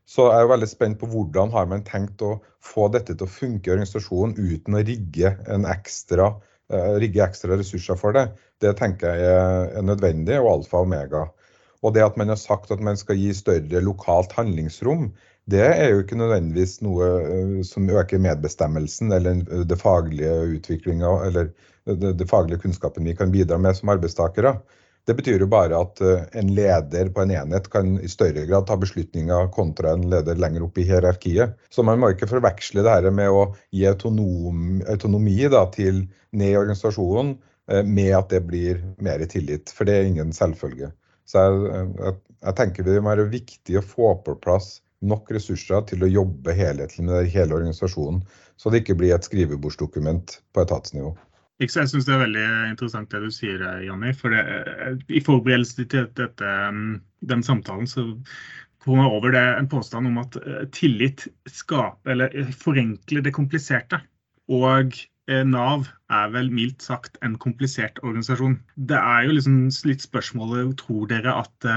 Så 0.07 0.27
jeg 0.29 0.43
er 0.45 0.51
veldig 0.51 0.69
spent 0.71 0.99
på 1.01 1.09
hvordan 1.11 1.51
har 1.55 1.65
man 1.71 1.85
tenkt 1.87 2.21
å 2.23 2.37
få 2.63 2.87
dette 2.93 3.15
til 3.15 3.27
å 3.27 3.31
funke 3.31 3.69
i 3.69 3.73
organisasjonen 3.73 4.37
uten 4.37 4.77
å 4.77 4.83
rigge, 4.85 5.33
ekstra, 5.73 6.29
uh, 6.71 6.93
rigge 7.01 7.25
ekstra 7.25 7.57
ressurser 7.59 7.99
for 7.99 8.15
det. 8.15 8.27
Det 8.63 8.75
tenker 8.79 9.17
jeg 9.19 9.41
er 9.81 9.85
nødvendig 9.85 10.39
og 10.39 10.53
alfa 10.53 10.79
og 10.79 10.87
omega. 10.87 11.25
Og 11.85 11.93
det 11.95 12.05
at 12.05 12.17
man 12.17 12.31
har 12.33 12.39
sagt 12.41 12.71
at 12.73 12.81
man 12.83 12.97
skal 12.97 13.19
gi 13.19 13.33
større 13.37 13.81
lokalt 13.85 14.33
handlingsrom, 14.37 15.11
det 15.47 15.63
er 15.63 15.93
jo 15.93 16.01
ikke 16.03 16.17
nødvendigvis 16.19 16.79
noe 16.83 17.11
eh, 17.23 17.53
som 17.67 17.87
øker 17.87 18.19
medbestemmelsen 18.23 19.13
eller 19.15 19.45
det 19.69 19.77
faglige 19.79 20.33
utviklinga 20.57 21.13
eller 21.27 21.53
det, 21.87 22.17
det, 22.19 22.27
faglige 22.27 22.59
kunnskapen 22.65 23.07
vi 23.07 23.15
kan 23.15 23.31
bidra 23.31 23.59
med 23.61 23.77
som 23.77 23.93
arbeidstakere. 23.93 24.57
Det 25.07 25.15
betyr 25.15 25.39
jo 25.39 25.47
bare 25.47 25.77
at 25.79 26.01
eh, 26.03 26.25
en 26.41 26.51
leder 26.51 27.13
på 27.15 27.23
en 27.23 27.31
enhet 27.31 27.69
kan 27.71 27.95
i 28.03 28.11
større 28.11 28.43
grad 28.49 28.67
ta 28.67 28.75
beslutninger 28.79 29.47
kontra 29.55 29.93
en 29.95 30.03
leder 30.11 30.35
lenger 30.35 30.65
opp 30.67 30.81
i 30.81 30.87
hierarkiet. 30.89 31.55
Så 31.71 31.85
man 31.87 32.01
må 32.01 32.11
ikke 32.11 32.27
forveksle 32.27 32.83
det 32.83 32.97
her 32.97 33.07
med 33.15 33.31
å 33.31 33.45
gi 33.71 33.87
autonom, 33.87 34.81
autonomi 34.91 35.39
da, 35.53 35.63
til 35.71 36.03
ned 36.35 36.51
i 36.51 36.59
organisasjonen 36.59 37.37
eh, 37.71 37.87
med 37.87 38.17
at 38.19 38.35
det 38.35 38.43
blir 38.49 38.83
mer 38.99 39.23
tillit, 39.31 39.71
for 39.71 39.87
det 39.87 39.95
er 39.95 40.11
ingen 40.11 40.35
selvfølge. 40.35 40.91
Så 41.27 41.43
jeg, 41.43 41.93
jeg, 41.99 42.17
jeg 42.47 42.57
tenker 42.59 42.87
det 42.87 42.99
må 43.01 43.13
være 43.13 43.29
viktig 43.31 43.79
å 43.79 43.85
få 43.85 44.13
på 44.25 44.37
plass 44.43 44.77
nok 45.05 45.29
ressurser 45.35 45.83
til 45.89 46.03
å 46.03 46.09
jobbe 46.09 46.55
helhetlig 46.57 47.05
med 47.05 47.29
hele 47.29 47.57
organisasjonen, 47.59 48.23
så 48.57 48.71
det 48.73 48.81
ikke 48.81 48.97
blir 48.97 49.13
et 49.13 49.27
skrivebordsdokument 49.27 50.39
på 50.55 50.63
etatsnivå. 50.63 51.13
Jeg 51.61 51.73
syns 51.73 52.05
det 52.05 52.13
er 52.13 52.21
veldig 52.21 52.45
interessant 52.69 53.09
det 53.09 53.23
du 53.23 53.31
sier, 53.33 53.61
Janni. 53.81 54.13
For 54.17 54.33
eh, 54.33 54.93
I 55.09 55.21
forberedelse 55.25 55.87
til 55.89 56.05
dette, 56.17 56.51
mm, 56.73 56.99
den 57.29 57.43
samtalen 57.45 57.89
så 57.89 58.05
kom 58.85 59.01
jeg 59.01 59.13
over 59.17 59.33
det 59.33 59.41
en 59.55 59.69
påstand 59.69 60.09
om 60.09 60.19
at 60.21 60.37
eh, 60.43 60.67
tillit 60.73 61.25
skaper, 61.49 62.13
eller 62.13 62.33
eh, 62.37 62.51
forenkler 62.53 63.25
det 63.25 63.33
kompliserte. 63.33 64.03
Og 64.53 64.93
Nav 65.27 65.89
er 66.13 66.29
vel 66.31 66.47
mildt 66.55 66.85
sagt 66.85 67.17
en 67.25 67.33
komplisert 67.43 67.97
organisasjon. 67.99 68.53
Det 68.89 68.95
er 68.95 69.25
jo 69.27 69.33
liksom 69.35 69.57
litt 69.89 70.05
spørsmålet 70.05 70.77
tror 70.79 71.09
dere 71.11 71.33
at 71.41 71.67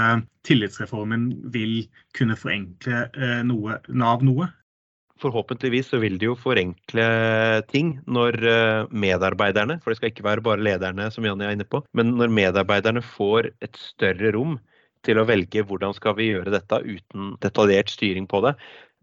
tillitsreformen 0.46 1.24
vil 1.50 1.80
kunne 2.14 2.38
forenkle 2.38 3.08
noe, 3.48 3.80
Nav 3.90 4.22
noe? 4.22 4.52
forhåpentligvis 5.20 5.90
så 5.92 6.00
vil 6.02 6.18
det 6.20 6.28
jo 6.28 6.36
forenkle 6.38 7.06
ting 7.70 7.94
når 8.10 8.38
eh, 8.48 8.90
medarbeiderne, 8.90 9.78
for 9.80 9.92
det 9.92 10.00
skal 10.00 10.12
ikke 10.12 10.26
være 10.26 10.44
bare 10.44 10.64
lederne 10.64 11.08
som 11.12 11.26
Janni 11.26 11.46
er 11.46 11.56
inne 11.56 11.68
på, 11.68 11.82
men 11.96 12.14
når 12.18 12.32
medarbeiderne 12.34 13.02
får 13.04 13.52
et 13.64 13.80
større 13.80 14.32
rom 14.36 14.58
til 15.06 15.20
å 15.20 15.26
velge 15.28 15.64
hvordan 15.66 15.94
skal 15.96 16.16
vi 16.18 16.30
gjøre 16.30 16.52
dette 16.52 16.80
uten 16.84 17.34
detaljert 17.44 17.92
styring 17.92 18.28
på 18.30 18.42
det. 18.44 18.54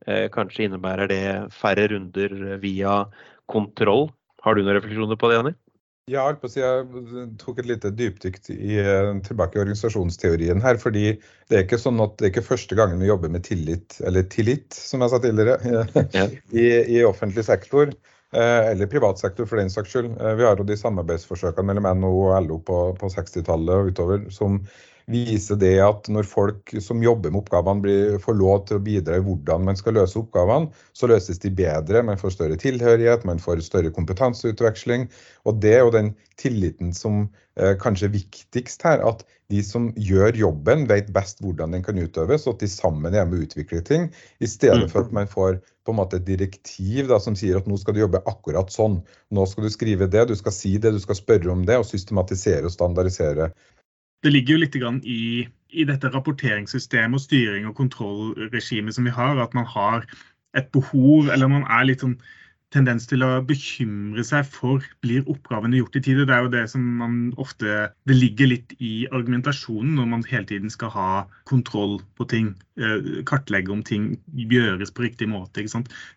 Eh, 0.06 0.28
kanskje 0.34 0.68
innebærer 0.68 1.10
det 1.10 1.24
færre 1.56 1.88
runder 1.94 2.58
via 2.62 3.00
kontroll. 3.50 4.10
Har 4.48 4.56
du 4.56 4.64
noen 4.64 4.78
refleksjoner 4.80 5.20
på 5.20 5.30
det, 5.30 5.40
Jenny? 5.42 5.58
Ja, 6.08 6.24
jeg 6.32 7.32
tok 7.42 7.58
et 7.60 7.68
lite 7.68 7.90
dypdykk 7.92 8.38
i, 8.54 8.78
eh, 8.80 9.10
tilbake 9.28 9.58
i 9.58 9.62
organisasjonsteorien 9.66 10.62
her. 10.64 10.78
fordi 10.80 11.18
det 11.50 11.58
er 11.58 11.66
ikke 11.66 11.82
sånn 11.82 12.00
at 12.00 12.16
det 12.16 12.30
er 12.30 12.32
ikke 12.32 12.48
første 12.48 12.78
gangen 12.80 13.02
vi 13.04 13.10
jobber 13.10 13.34
med 13.34 13.44
tillit, 13.44 13.98
eller 14.00 14.24
tillit, 14.32 14.72
som 14.72 15.04
jeg 15.04 15.12
sa 15.12 15.20
tidligere, 15.20 15.84
i, 16.64 16.70
i 16.96 17.04
offentlig 17.04 17.44
sektor. 17.44 17.92
Eh, 18.32 18.72
eller 18.72 18.88
privat 18.88 19.20
sektor, 19.20 19.46
for 19.48 19.60
den 19.60 19.70
saks 19.72 19.92
skyld. 19.92 20.14
Eh, 20.16 20.36
vi 20.40 20.48
har 20.48 20.56
jo 20.56 20.68
de 20.68 20.80
samarbeidsforsøkene 20.80 21.68
mellom 21.68 21.92
NHO 22.00 22.24
og 22.30 22.48
LO 22.48 22.62
på, 22.64 22.80
på 23.00 23.12
60-tallet 23.12 23.76
og 23.76 23.92
utover 23.92 24.26
som 24.32 24.62
viser 25.08 25.56
det 25.60 25.78
at 25.80 26.10
når 26.12 26.28
folk 26.28 26.74
som 26.84 27.04
jobber 27.04 27.32
med 27.32 27.40
oppgavene 27.40 27.84
blir, 27.84 28.18
får 28.24 28.36
lov 28.36 28.66
til 28.68 28.80
å 28.80 28.84
bidra 28.84 29.20
i 29.20 29.24
hvordan 29.24 29.64
man 29.70 29.80
skal 29.80 29.96
løse 29.96 30.20
oppgavene, 30.20 30.68
så 30.98 31.08
løses 31.08 31.40
de 31.44 31.52
bedre. 31.56 32.04
Man 32.04 32.20
får 32.20 32.36
større 32.36 32.60
tilhørighet, 32.60 33.24
man 33.28 33.40
får 33.40 33.64
større 33.66 33.94
kompetanseutveksling. 33.96 35.08
Og 35.48 35.62
det 35.64 35.78
er 35.78 35.86
jo 35.86 35.96
den 35.96 36.12
tilliten 36.42 36.92
som 36.96 37.24
eh, 37.56 37.78
kanskje 37.80 38.10
er 38.10 38.18
viktigst 38.18 38.84
her. 38.84 39.06
At 39.08 39.24
de 39.48 39.64
som 39.64 39.94
gjør 39.96 40.36
jobben, 40.36 40.84
vet 40.92 41.14
best 41.16 41.40
hvordan 41.44 41.78
den 41.78 41.88
kan 41.88 42.00
utøves, 42.04 42.44
og 42.44 42.58
at 42.58 42.66
de 42.66 42.72
sammen 42.72 43.16
er 43.16 43.30
med 43.30 43.40
å 43.40 43.48
utvikle 43.48 43.80
ting. 43.88 44.10
I 44.44 44.52
stedet 44.52 44.92
for 44.92 45.08
at 45.08 45.16
man 45.16 45.32
får 45.32 45.62
på 45.88 45.96
en 45.96 46.02
måte 46.02 46.20
et 46.20 46.28
direktiv 46.28 47.08
da, 47.08 47.16
som 47.24 47.36
sier 47.40 47.56
at 47.56 47.68
nå 47.70 47.80
skal 47.80 47.96
du 47.96 48.02
jobbe 48.04 48.20
akkurat 48.28 48.76
sånn. 48.76 49.00
Nå 49.32 49.48
skal 49.48 49.70
du 49.70 49.72
skrive 49.72 50.12
det, 50.12 50.28
du 50.28 50.36
skal 50.36 50.52
si 50.52 50.76
det, 50.76 50.92
du 50.92 51.00
skal 51.00 51.16
spørre 51.16 51.54
om 51.54 51.64
det, 51.64 51.80
og 51.80 51.88
systematisere 51.88 52.68
og 52.68 52.76
standardisere 52.76 53.54
det 54.24 54.34
ligger 54.34 54.56
jo 54.56 54.64
litt 54.64 54.76
i, 55.04 55.22
i, 55.70 55.84
dette 55.86 56.10
rapporteringssystemet 56.14 57.20
og 57.20 57.24
styring 57.24 57.68
og 57.70 57.78
kontrollregimet 57.78 58.96
som 58.96 59.06
vi 59.06 59.14
har, 59.14 59.38
at 59.38 59.54
man 59.58 59.68
har 59.70 60.08
et 60.58 60.72
behov, 60.74 61.30
eller 61.30 61.52
man 61.52 61.68
er 61.70 61.86
litt 61.90 62.04
sånn 62.06 62.18
tendens 62.74 63.06
til 63.08 63.24
å 63.24 63.30
bekymre 63.48 64.24
seg 64.28 64.48
for 64.52 64.84
blir 65.06 65.28
oppgavene 65.32 65.80
gjort 65.80 65.96
i 65.96 66.02
tide. 66.04 66.26
Det 66.28 66.36
er 66.36 66.44
jo 66.44 66.52
det 66.52 66.64
som 66.72 66.84
man 67.00 67.16
ofte 67.40 67.88
Det 68.10 68.16
ligger 68.16 68.52
litt 68.52 68.74
i 68.84 69.08
argumentasjonen 69.08 69.96
når 69.96 70.10
man 70.12 70.26
hele 70.28 70.50
tiden 70.50 70.74
skal 70.74 70.92
ha 70.92 71.12
kontroll 71.48 72.02
på 72.20 72.28
ting. 72.28 72.52
Eh, 72.76 73.24
kartlegge 73.30 73.72
om 73.72 73.86
ting 73.88 74.18
gjøres 74.36 74.92
på 74.92 75.08
riktig 75.08 75.30
måte. 75.32 75.64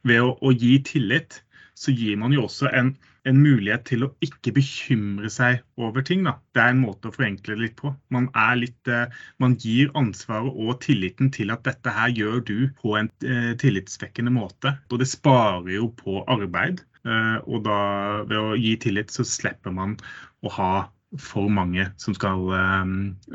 Ved 0.02 0.24
å, 0.24 0.34
å 0.40 0.50
gi 0.50 0.80
tillit 0.82 1.42
så 1.78 1.94
gir 1.94 2.18
man 2.20 2.34
jo 2.34 2.48
også 2.48 2.72
en, 2.74 2.96
en, 3.28 3.40
mulighet 3.42 3.84
til 3.88 4.04
å 4.06 4.10
ikke 4.24 4.52
bekymre 4.56 5.30
seg 5.32 5.60
over 5.80 6.04
ting. 6.06 6.24
Da. 6.26 6.36
Det 6.54 6.62
er 6.62 6.74
en 6.74 6.82
måte 6.84 7.10
å 7.10 7.14
forenkle 7.14 7.56
det 7.56 7.64
litt 7.64 7.76
på. 7.80 7.92
Man, 8.14 8.28
litt, 8.60 8.80
eh, 8.88 9.10
man 9.42 9.56
gir 9.60 9.92
ansvaret 9.98 10.54
og 10.54 10.80
tilliten 10.84 11.32
til 11.34 11.52
at 11.54 11.64
dette 11.68 11.94
her 11.94 12.14
gjør 12.16 12.40
du 12.46 12.56
på 12.80 12.96
en 13.00 13.10
eh, 13.24 13.52
tillitsvekkende 13.60 14.32
måte. 14.34 14.76
Og 14.90 15.02
det 15.02 15.10
sparer 15.10 15.72
jo 15.76 15.90
på 16.00 16.22
arbeid. 16.30 16.84
Eh, 17.04 17.36
og 17.46 17.64
da 17.68 17.80
ved 18.28 18.38
å 18.40 18.56
gi 18.60 18.76
tillit, 18.80 19.12
så 19.12 19.26
slipper 19.26 19.74
man 19.74 19.98
å 20.44 20.54
ha 20.56 20.72
for 21.18 21.50
mange 21.50 21.88
som 21.98 22.14
skal 22.14 22.44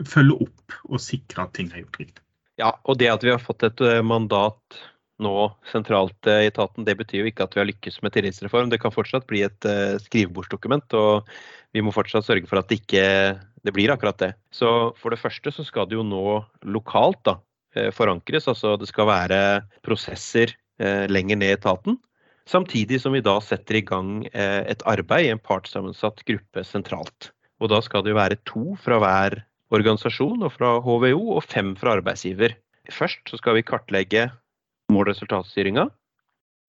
følge 0.07 0.37
opp 0.45 0.75
og 0.87 1.01
sikre 1.03 1.43
at 1.43 1.57
ting 1.57 1.67
er 1.73 1.81
gjort 1.81 1.97
riktig. 1.99 2.21
Ja, 2.55 2.69
og 2.87 3.01
det 3.01 3.09
at 3.11 3.25
vi 3.25 3.33
har 3.33 3.41
fått 3.43 3.65
et 3.67 3.81
mandat 4.07 4.77
nå 5.23 5.33
sentralt 5.71 6.27
i 6.27 6.49
etaten, 6.49 6.85
det 6.87 6.97
betyr 6.99 7.23
jo 7.23 7.29
ikke 7.31 7.45
at 7.45 7.55
vi 7.55 7.61
har 7.61 7.69
lykkes 7.69 8.01
med 8.03 8.15
tillitsreform. 8.15 8.71
Det 8.71 8.81
kan 8.83 8.93
fortsatt 8.93 9.27
bli 9.29 9.45
et 9.47 9.67
uh, 9.69 9.95
skrivebordsdokument, 10.03 10.95
og 10.97 11.29
vi 11.75 11.83
må 11.85 11.93
fortsatt 11.95 12.27
sørge 12.27 12.49
for 12.49 12.59
at 12.59 12.71
det 12.71 12.81
ikke 12.81 13.05
det 13.65 13.73
blir 13.73 13.93
akkurat 13.93 14.19
det. 14.21 14.33
Så 14.53 14.69
for 14.99 15.15
det 15.15 15.21
første 15.21 15.53
så 15.55 15.63
skal 15.65 15.87
det 15.89 15.97
jo 15.97 16.03
nå 16.05 16.41
lokalt 16.67 17.21
da, 17.27 17.37
uh, 17.79 17.91
forankres. 17.95 18.49
Altså 18.51 18.75
det 18.81 18.91
skal 18.91 19.11
være 19.11 19.41
prosesser 19.85 20.57
lenger 20.75 21.37
ned 21.39 21.53
i 21.53 21.55
etaten 21.55 21.93
Samtidig 22.45 22.99
som 23.01 23.15
vi 23.15 23.23
da 23.25 23.39
setter 23.41 23.79
i 23.79 23.85
gang 23.85 24.27
eh, 24.29 24.61
et 24.69 24.83
arbeid 24.85 25.25
i 25.25 25.31
en 25.33 25.41
partssammensatt 25.41 26.21
gruppe 26.27 26.61
sentralt. 26.67 27.31
Og 27.57 27.71
da 27.71 27.79
skal 27.81 28.05
det 28.05 28.13
jo 28.13 28.19
være 28.19 28.37
to 28.45 28.75
fra 28.83 28.99
hver 29.01 29.39
organisasjon 29.73 30.45
og 30.45 30.53
fra 30.53 30.75
HVO, 30.85 31.23
og 31.39 31.41
fem 31.43 31.73
fra 31.79 31.95
arbeidsgiver. 31.97 32.53
Først 32.93 33.31
så 33.31 33.39
skal 33.41 33.57
vi 33.57 33.65
kartlegge 33.65 34.27
mål- 34.91 35.11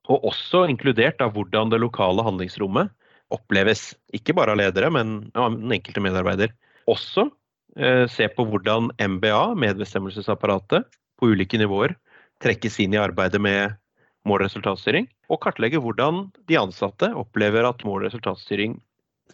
og 0.07 0.25
også 0.29 0.67
inkludert 0.71 1.21
av 1.25 1.35
hvordan 1.35 1.73
det 1.73 1.81
lokale 1.83 2.25
handlingsrommet 2.27 2.93
oppleves. 3.35 3.91
Ikke 4.15 4.35
bare 4.37 4.55
av 4.55 4.61
ledere, 4.61 4.91
men 4.95 5.33
av 5.35 5.57
den 5.57 5.73
enkelte 5.75 6.03
medarbeider. 6.05 6.53
Også 6.91 7.27
eh, 7.77 8.07
se 8.11 8.29
på 8.31 8.47
hvordan 8.47 8.93
MBA, 9.03 9.57
medbestemmelsesapparatet, 9.59 10.87
på 11.17 11.33
ulike 11.33 11.59
nivåer 11.59 11.97
trekkes 12.45 12.77
inn 12.85 12.95
i 12.95 13.01
arbeidet 13.01 13.41
med 13.41 13.75
mål- 14.29 14.45
og 15.33 15.41
kartlegge 15.43 15.81
hvordan 15.83 16.27
de 16.47 16.59
ansatte 16.61 17.09
opplever 17.17 17.67
at 17.67 17.83
mål- 17.89 18.07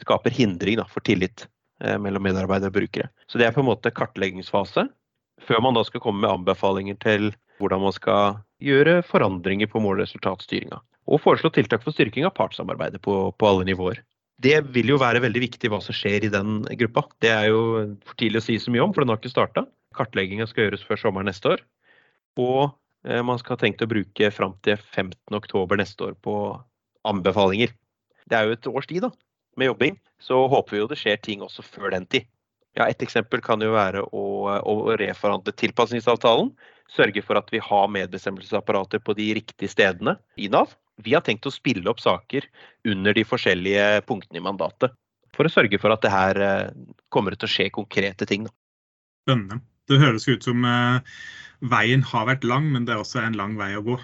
skaper 0.00 0.32
hindring 0.32 0.78
da, 0.80 0.86
for 0.88 1.04
tillit 1.04 1.46
eh, 1.84 1.98
mellom 2.00 2.24
medarbeidere 2.24 2.72
og 2.72 2.78
brukere. 2.78 3.10
Så 3.28 3.38
det 3.38 3.46
er 3.46 3.56
på 3.56 3.60
en 3.60 3.68
måte 3.68 3.92
kartleggingsfase, 3.92 4.86
før 5.42 5.60
man 5.64 5.76
da 5.76 5.82
skal 5.84 6.00
komme 6.00 6.22
med 6.24 6.32
anbefalinger 6.32 6.96
til 7.02 7.32
hvordan 7.60 7.82
man 7.84 7.94
skal 7.96 8.40
gjøre 8.62 9.00
forandringer 9.06 9.70
på 9.70 9.82
målresultatstyringa. 9.82 10.80
og. 11.06 11.20
Foreslå 11.20 11.50
tiltak 11.52 11.82
for 11.84 11.94
styrking 11.94 12.26
av 12.26 12.34
partssamarbeidet 12.38 13.02
på, 13.02 13.32
på 13.36 13.48
alle 13.48 13.66
nivåer. 13.68 14.02
Det 14.42 14.56
vil 14.74 14.90
jo 14.90 14.98
være 14.98 15.22
veldig 15.22 15.42
viktig 15.44 15.70
hva 15.70 15.78
som 15.82 15.94
skjer 15.94 16.26
i 16.26 16.32
den 16.32 16.62
gruppa. 16.80 17.04
Det 17.22 17.30
er 17.30 17.50
jo 17.52 17.62
for 18.06 18.18
tidlig 18.18 18.42
å 18.42 18.46
si 18.46 18.58
så 18.58 18.72
mye 18.74 18.82
om, 18.82 18.94
for 18.94 19.04
den 19.04 19.12
har 19.12 19.20
ikke 19.20 19.30
starta. 19.30 19.66
Kartlegginga 19.94 20.48
skal 20.50 20.66
gjøres 20.66 20.86
før 20.88 20.98
sommeren 20.98 21.28
neste 21.30 21.52
år. 21.52 21.62
Og 22.40 22.72
eh, 23.06 23.22
man 23.22 23.38
skal 23.38 23.54
ha 23.54 23.62
tenkt 23.62 23.84
å 23.84 23.90
bruke 23.90 24.32
fram 24.34 24.56
til 24.66 24.80
15.10 24.80 25.76
neste 25.78 26.08
år 26.08 26.16
på 26.24 26.36
anbefalinger. 27.06 27.74
Det 28.26 28.38
er 28.38 28.48
jo 28.48 28.56
et 28.56 28.70
års 28.70 28.88
tid 28.90 29.04
da, 29.04 29.10
med 29.58 29.68
jobbing, 29.70 29.98
så 30.22 30.44
håper 30.50 30.74
vi 30.74 30.80
jo 30.80 30.90
det 30.90 30.98
skjer 31.00 31.18
ting 31.22 31.42
også 31.44 31.64
før 31.66 31.92
den 31.94 32.06
tid. 32.10 32.26
Ja, 32.78 32.86
Et 32.88 33.02
eksempel 33.04 33.42
kan 33.44 33.60
jo 33.60 33.74
være 33.74 34.00
å, 34.16 34.24
å 34.48 34.74
reforhandle 34.96 35.52
tilpasningsavtalen. 35.60 36.54
Sørge 36.92 37.22
for 37.24 37.40
at 37.40 37.48
vi 37.52 37.60
har 37.62 37.92
medbestemmelsesapparater 37.92 39.00
på 39.04 39.14
de 39.16 39.30
riktige 39.38 39.70
stedene 39.72 40.18
i 40.36 40.50
Nav. 40.52 40.74
Vi 41.02 41.14
har 41.16 41.24
tenkt 41.24 41.48
å 41.48 41.54
spille 41.54 41.88
opp 41.88 42.02
saker 42.02 42.44
under 42.88 43.16
de 43.16 43.24
forskjellige 43.24 44.02
punktene 44.08 44.42
i 44.42 44.44
mandatet. 44.44 44.92
For 45.32 45.48
å 45.48 45.52
sørge 45.52 45.80
for 45.80 45.94
at 45.94 46.02
det 46.04 46.12
her 46.12 46.40
eh, 46.44 46.72
kommer 47.12 47.32
til 47.36 47.48
å 47.48 47.52
skje 47.52 47.70
konkrete 47.72 48.28
ting. 48.28 48.44
Spennende. 49.24 49.62
Det 49.88 49.98
høres 49.98 50.28
ut 50.28 50.44
som 50.44 50.66
eh, 50.68 51.22
veien 51.72 52.04
har 52.06 52.28
vært 52.28 52.44
lang, 52.44 52.68
men 52.74 52.84
det 52.84 52.94
er 52.94 53.00
også 53.02 53.22
en 53.22 53.38
lang 53.40 53.56
vei 53.58 53.72
å 53.78 53.84
gå. 53.86 53.96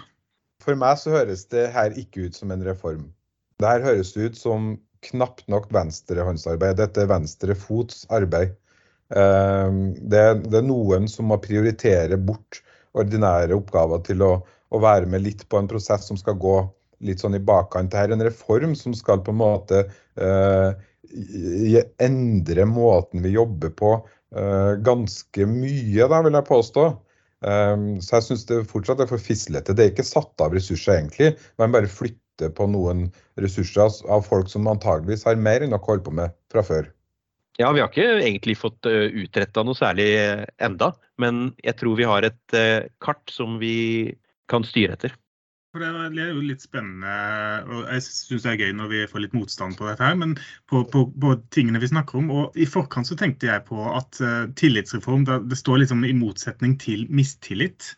For 0.65 0.79
meg 0.79 0.97
så 0.99 1.13
høres 1.13 1.45
det 1.53 1.69
her 1.75 1.93
ikke 1.97 2.27
ut 2.27 2.39
som 2.41 2.51
en 2.51 2.65
reform. 2.65 3.05
Det 3.61 3.69
her 3.69 3.85
høres 3.85 4.15
ut 4.17 4.37
som 4.39 4.73
knapt 5.05 5.45
nok 5.51 5.69
venstrehåndsarbeid. 5.71 6.79
Dette 6.81 7.05
er 7.05 7.11
venstre 7.11 7.55
fots 7.55 8.03
arbeid. 8.11 8.57
Ehm, 9.15 9.93
det, 9.95 10.23
det, 10.45 10.57
er 10.59 10.67
noen 10.67 11.07
som 11.11 11.29
må 11.31 11.39
prioritere 11.41 12.17
bort 12.17 12.61
ordinære 12.97 13.57
oppgaver 13.57 14.03
til 14.07 14.23
å, 14.25 14.33
å, 14.69 14.81
være 14.81 15.09
med 15.09 15.25
litt 15.25 15.45
på 15.49 15.59
en 15.59 15.69
prosess 15.69 16.07
som 16.09 16.19
skal 16.19 16.37
gå 16.41 16.57
litt 17.05 17.21
sånn 17.23 17.37
i 17.37 17.43
bakkant. 17.43 17.91
Dette 17.91 18.09
er 18.09 18.15
en 18.15 18.25
reform 18.25 18.75
som 18.77 18.95
skal 18.97 19.21
på 19.23 19.33
en 19.33 19.41
måte 19.41 19.83
eh, 20.19 20.87
endre 22.03 22.65
måten 22.69 23.23
vi 23.23 23.35
jobber 23.37 23.71
på 23.77 23.93
eh, 24.35 24.73
ganske 24.85 25.47
mye, 25.49 26.09
da, 26.11 26.23
vil 26.25 26.37
jeg 26.39 26.49
påstå. 26.49 26.89
Um, 27.39 28.01
så 28.03 28.17
jeg 28.17 28.25
syns 28.25 28.41
det 28.49 28.65
fortsatt 28.67 28.99
er 28.99 29.07
for 29.07 29.21
fislete. 29.23 29.71
Det 29.71 29.85
er 29.85 29.93
ikke 29.93 30.03
satt 30.03 30.43
av 30.43 30.51
ressurser, 30.55 30.97
egentlig. 30.97 31.37
Man 31.61 31.71
bare 31.71 31.87
flytter 31.87 32.51
på 32.55 32.67
noen 32.71 33.07
ressurser 33.39 33.95
av 34.11 34.25
folk 34.27 34.51
som 34.51 34.67
antageligvis 34.67 35.23
har 35.27 35.39
mer 35.39 35.63
enn 35.63 35.75
å 35.75 35.79
holde 35.85 36.03
på 36.03 36.15
med 36.19 36.35
fra 36.51 36.65
før. 36.67 36.89
Ja, 37.59 37.73
vi 37.75 37.81
har 37.83 37.89
ikke 37.91 38.21
egentlig 38.23 38.55
fått 38.55 38.87
eh, 38.87 39.09
utretta 39.19 39.65
noe 39.67 39.75
særlig 39.75 40.07
eh, 40.15 40.45
enda, 40.63 40.93
men 41.19 41.49
jeg 41.59 41.75
tror 41.81 41.97
vi 41.99 42.07
har 42.07 42.23
et 42.23 42.55
eh, 42.55 42.85
kart 43.03 43.33
som 43.35 43.57
vi 43.59 44.15
kan 44.49 44.63
styre 44.63 44.95
etter. 44.95 45.17
Det 45.69 45.85
er 45.85 46.31
jo 46.33 46.41
litt 46.41 46.63
spennende, 46.65 47.11
og 47.69 47.83
jeg 47.93 48.01
syns 48.01 48.41
det 48.41 48.49
er 48.55 48.61
gøy 48.63 48.71
når 48.73 48.87
vi 48.89 49.01
får 49.11 49.21
litt 49.21 49.35
motstand 49.37 49.75
på 49.77 49.85
dette. 49.85 50.01
her, 50.01 50.15
Men 50.17 50.31
på, 50.65 50.81
på, 50.89 51.03
på 51.13 51.33
tingene 51.53 51.77
vi 51.83 51.91
snakker 51.91 52.17
om. 52.17 52.31
og 52.33 52.57
I 52.57 52.65
forkant 52.65 53.05
så 53.05 53.13
tenkte 53.19 53.51
jeg 53.51 53.67
på 53.67 53.77
at 53.93 54.17
uh, 54.17 54.49
tillitsreform 54.57 55.27
det, 55.29 55.59
står 55.59 55.83
liksom 55.83 56.01
i 56.09 56.15
motsetning 56.17 56.73
til 56.81 57.05
mistillit. 57.13 57.91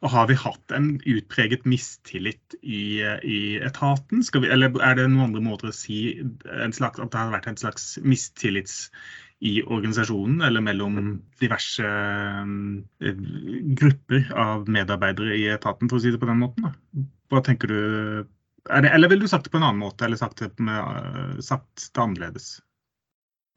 Og 0.00 0.08
Har 0.14 0.30
vi 0.30 0.38
hatt 0.40 0.72
en 0.72 0.94
utpreget 1.04 1.68
mistillit 1.68 2.56
i, 2.62 3.04
i 3.04 3.60
etaten? 3.60 4.24
Vi, 4.24 4.48
eller 4.48 4.80
er 4.80 4.96
det 4.96 5.10
noen 5.10 5.28
andre 5.28 5.44
måter 5.44 5.68
å 5.68 5.76
si 5.76 6.16
slags, 6.72 6.96
at 6.96 7.12
det 7.12 7.20
har 7.20 7.34
vært 7.34 7.50
en 7.52 7.60
slags 7.60 7.98
mistillits 8.00 8.88
i 9.44 9.60
organisasjonen 9.62 10.40
eller 10.48 10.64
mellom 10.64 11.20
diverse 11.44 11.84
uh, 11.84 13.12
grupper 13.84 14.32
av 14.32 14.64
medarbeidere 14.64 15.36
i 15.36 15.46
etaten, 15.52 15.92
for 15.92 16.00
å 16.00 16.06
si 16.06 16.16
det 16.16 16.24
på 16.24 16.32
den 16.32 16.40
måten? 16.40 16.72
Da. 16.72 17.06
Hva 17.32 17.42
tenker 17.44 17.70
du 17.70 17.80
det, 18.68 18.88
Eller 18.92 19.08
vil 19.08 19.20
du 19.20 19.28
sagt 19.28 19.48
det 19.48 19.52
på 19.52 19.60
en 19.60 19.66
annen 19.68 19.82
måte, 19.82 20.04
eller 20.04 20.20
sagt 20.20 20.42
det, 20.42 20.52
med, 20.60 21.42
sagt 21.44 21.90
det 21.92 22.02
annerledes? 22.02 22.58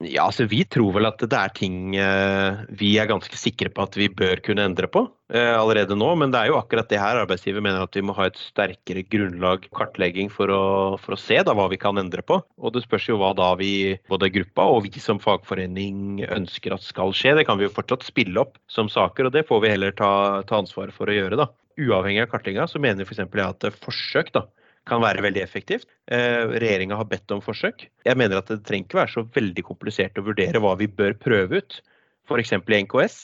Ja, 0.02 0.26
altså 0.26 0.48
Vi 0.50 0.64
tror 0.66 0.96
vel 0.96 1.06
at 1.06 1.22
det 1.22 1.38
er 1.38 1.52
ting 1.54 1.96
eh, 2.00 2.62
vi 2.78 2.96
er 2.98 3.10
ganske 3.10 3.38
sikre 3.38 3.70
på 3.74 3.84
at 3.86 3.98
vi 4.00 4.08
bør 4.10 4.42
kunne 4.42 4.64
endre 4.66 4.90
på 4.90 5.04
eh, 5.34 5.54
allerede 5.54 5.98
nå. 5.98 6.10
Men 6.18 6.34
det 6.34 6.40
er 6.40 6.52
jo 6.52 6.58
akkurat 6.58 6.90
det 6.90 7.02
her 7.02 7.20
arbeidsgiver 7.22 7.62
mener 7.64 7.86
at 7.86 7.98
vi 7.98 8.04
må 8.06 8.16
ha 8.18 8.28
et 8.30 8.40
sterkere 8.40 9.04
grunnlag 9.06 9.68
kartlegging 9.78 10.32
for 10.34 10.50
å, 10.54 10.64
for 11.02 11.16
å 11.16 11.22
se 11.22 11.38
da 11.46 11.56
hva 11.58 11.68
vi 11.72 11.80
kan 11.82 12.02
endre 12.02 12.26
på. 12.26 12.40
Og 12.58 12.76
det 12.76 12.86
spørs 12.88 13.10
jo 13.12 13.20
hva 13.22 13.34
da 13.38 13.52
vi, 13.60 13.94
både 14.10 14.32
gruppa 14.34 14.68
og 14.74 14.88
vi 14.88 15.04
som 15.04 15.22
fagforening 15.22 16.24
ønsker 16.30 16.76
at 16.76 16.86
skal 16.88 17.14
skje. 17.14 17.36
Det 17.38 17.46
kan 17.50 17.62
vi 17.62 17.70
jo 17.70 17.76
fortsatt 17.76 18.08
spille 18.08 18.42
opp 18.42 18.58
som 18.72 18.90
saker, 18.92 19.30
og 19.30 19.38
det 19.38 19.46
får 19.50 19.66
vi 19.66 19.76
heller 19.76 19.96
ta, 19.98 20.14
ta 20.50 20.64
ansvaret 20.64 20.96
for 20.98 21.12
å 21.12 21.20
gjøre. 21.20 21.44
da. 21.46 21.52
Uavhengig 21.82 22.24
av 22.24 22.32
kartlegginga 22.32 22.68
så 22.70 22.82
mener 22.82 23.08
f.eks. 23.08 23.24
jeg 23.24 23.46
at 23.48 23.82
forsøk 23.82 24.32
da, 24.36 24.46
kan 24.90 25.02
være 25.04 25.22
veldig 25.26 25.44
effektivt. 25.44 25.90
Eh, 26.10 26.48
Regjeringa 26.62 26.98
har 26.98 27.10
bedt 27.10 27.32
om 27.34 27.42
forsøk. 27.44 27.86
Jeg 28.08 28.18
mener 28.18 28.40
at 28.40 28.50
det 28.50 28.64
trenger 28.66 28.88
ikke 28.88 29.02
være 29.02 29.14
så 29.14 29.26
veldig 29.36 29.66
komplisert 29.68 30.18
å 30.18 30.26
vurdere 30.26 30.62
hva 30.62 30.74
vi 30.80 30.90
bør 30.90 31.14
prøve 31.22 31.62
ut. 31.62 31.78
F.eks. 32.30 32.56
i 32.58 32.82
NKS 32.86 33.20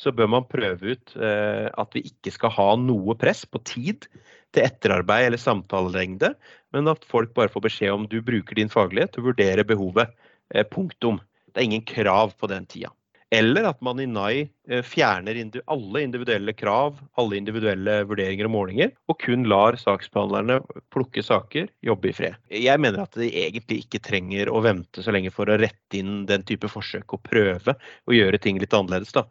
så 0.00 0.12
bør 0.12 0.28
man 0.32 0.48
prøve 0.48 0.96
ut 0.96 1.14
eh, 1.16 1.68
at 1.72 1.96
vi 1.96 2.04
ikke 2.10 2.32
skal 2.34 2.52
ha 2.56 2.68
noe 2.80 3.16
press 3.18 3.44
på 3.48 3.60
tid 3.68 4.08
til 4.54 4.64
etterarbeid 4.64 5.30
eller 5.30 5.40
samtalelengde, 5.40 6.34
men 6.76 6.92
at 6.92 7.04
folk 7.08 7.32
bare 7.36 7.52
får 7.52 7.64
beskjed 7.68 7.94
om 7.94 8.04
du 8.08 8.20
bruker 8.24 8.58
din 8.58 8.72
faglighet 8.72 9.14
til 9.14 9.24
å 9.24 9.30
vurdere 9.30 9.64
behovet. 9.68 10.12
Eh, 10.52 10.68
punktum. 10.68 11.20
Det 11.52 11.62
er 11.62 11.68
ingen 11.70 11.84
krav 11.88 12.36
på 12.36 12.48
den 12.52 12.68
tida. 12.68 12.92
Eller 13.34 13.66
at 13.66 13.80
man 13.82 13.98
i 13.98 14.06
NAI 14.06 14.44
eh, 14.70 14.82
fjerner 14.86 15.38
alle 15.66 16.02
individuelle 16.04 16.52
krav, 16.54 17.00
alle 17.18 17.40
individuelle 17.40 17.96
vurderinger 18.06 18.46
og 18.46 18.54
målinger, 18.54 18.92
og 19.10 19.18
kun 19.24 19.48
lar 19.50 19.78
saksbehandlerne 19.80 20.60
plukke 20.94 21.24
saker, 21.26 21.66
jobbe 21.82 22.12
i 22.12 22.14
fred. 22.14 22.36
Jeg 22.54 22.82
mener 22.82 23.02
at 23.02 23.18
de 23.18 23.26
egentlig 23.26 23.82
ikke 23.82 24.02
trenger 24.06 24.52
å 24.52 24.62
vente 24.62 25.02
så 25.02 25.14
lenge 25.14 25.34
for 25.34 25.50
å 25.50 25.58
rette 25.58 25.98
inn 25.98 26.22
den 26.30 26.46
type 26.46 26.70
forsøk 26.70 27.18
og 27.18 27.24
prøve 27.26 27.74
å 27.74 28.14
gjøre 28.14 28.42
ting 28.42 28.62
litt 28.62 28.76
annerledes. 28.76 29.10
da. 29.16 29.26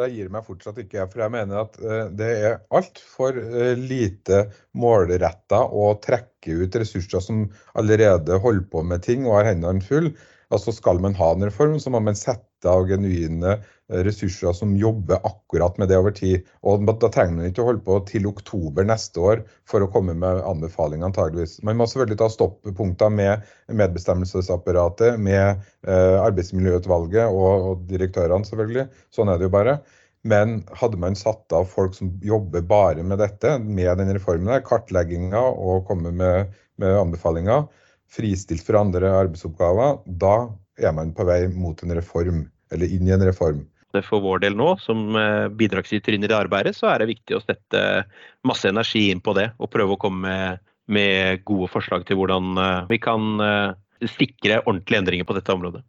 Det 0.00 0.08
gir 0.14 0.30
meg 0.32 0.46
fortsatt 0.46 0.78
ikke, 0.80 1.04
for 1.12 1.22
jeg 1.26 1.34
mener 1.36 1.62
at 1.62 1.78
eh, 1.84 2.04
det 2.16 2.34
er 2.48 2.60
altfor 2.74 3.36
eh, 3.38 3.72
lite 3.78 4.46
målretta 4.74 5.62
å 5.70 5.92
trekke 6.02 6.64
ut 6.64 6.82
ressurser 6.82 7.22
som 7.22 7.46
allerede 7.78 8.42
holder 8.42 8.68
på 8.72 8.82
med 8.90 9.04
ting 9.06 9.28
og 9.28 9.38
har 9.38 9.52
hendene 9.52 9.84
fulle. 9.84 10.16
Altså 10.50 10.72
Skal 10.74 10.98
man 10.98 11.14
ha 11.14 11.34
en 11.34 11.44
reform, 11.46 11.76
så 11.78 11.92
må 11.94 12.00
man 12.02 12.16
sette 12.18 12.49
av 12.68 12.86
genuine 12.88 13.52
eh, 13.54 14.00
ressurser 14.06 14.52
som 14.56 14.74
jobber 14.76 15.22
akkurat 15.26 15.78
med 15.78 15.88
det 15.88 15.98
over 16.00 16.14
tid. 16.16 16.48
Og 16.66 16.84
Da 16.88 17.08
trenger 17.08 17.36
man 17.36 17.48
ikke 17.48 17.64
å 17.64 17.68
holde 17.70 17.84
på 17.86 17.98
til 18.10 18.28
oktober 18.30 18.86
neste 18.88 19.22
år 19.22 19.44
for 19.68 19.84
å 19.84 19.90
komme 19.92 20.16
med 20.18 20.42
anbefalinger, 20.48 21.08
antageligvis. 21.08 21.60
Man 21.66 21.78
må 21.80 21.88
selvfølgelig 21.88 22.20
ta 22.20 22.30
stoppunkter 22.32 23.14
med 23.14 23.46
medbestemmelsesapparatet, 23.80 25.16
med 25.20 25.62
eh, 25.86 26.18
arbeidsmiljøutvalget 26.20 27.30
og, 27.30 27.70
og 27.70 27.88
direktørene, 27.90 28.48
selvfølgelig. 28.48 28.88
Sånn 29.14 29.32
er 29.32 29.40
det 29.40 29.48
jo 29.48 29.56
bare. 29.56 29.80
Men 30.22 30.58
hadde 30.76 30.98
man 31.00 31.16
satt 31.16 31.52
av 31.56 31.68
folk 31.70 31.94
som 31.96 32.12
jobber 32.24 32.64
bare 32.68 33.04
med 33.06 33.22
dette, 33.22 33.56
med 33.58 33.96
den 34.02 34.12
reformen, 34.12 34.50
der, 34.52 34.64
kartlegginga 34.66 35.40
og 35.40 35.86
komme 35.88 36.12
med, 36.12 36.50
med 36.80 36.98
anbefalinger, 36.98 37.64
fristilt 38.10 38.66
for 38.66 38.76
andre 38.80 39.12
arbeidsoppgaver, 39.22 40.02
da 40.20 40.34
er 40.80 40.94
man 40.96 41.12
på 41.16 41.26
vei 41.28 41.44
mot 41.52 41.82
en 41.84 41.94
reform, 41.96 42.44
eller 42.72 42.90
inn 42.90 43.08
i 43.08 43.14
en 43.16 43.26
reform. 43.26 43.64
For 44.06 44.22
vår 44.22 44.44
del 44.44 44.54
nå, 44.54 44.76
som 44.78 45.16
eh, 45.18 45.48
bidragsyter 45.58 46.14
inn 46.14 46.24
i 46.24 46.30
det 46.30 46.38
arbeidet, 46.38 46.76
så 46.78 46.92
er 46.92 47.02
det 47.02 47.10
viktig 47.10 47.36
å 47.36 47.42
sette 47.42 48.04
masse 48.46 48.70
energi 48.70 49.08
inn 49.10 49.22
på 49.24 49.34
det. 49.38 49.50
Og 49.58 49.72
prøve 49.72 49.96
å 49.96 50.00
komme 50.00 50.22
med, 50.26 50.66
med 50.90 51.42
gode 51.48 51.70
forslag 51.72 52.06
til 52.06 52.20
hvordan 52.20 52.52
eh, 52.54 52.84
vi 52.92 53.00
kan 53.02 53.42
eh, 53.42 53.72
sikre 54.06 54.62
ordentlige 54.62 55.02
endringer 55.02 55.26
på 55.26 55.34
dette 55.38 55.56
området. 55.56 55.82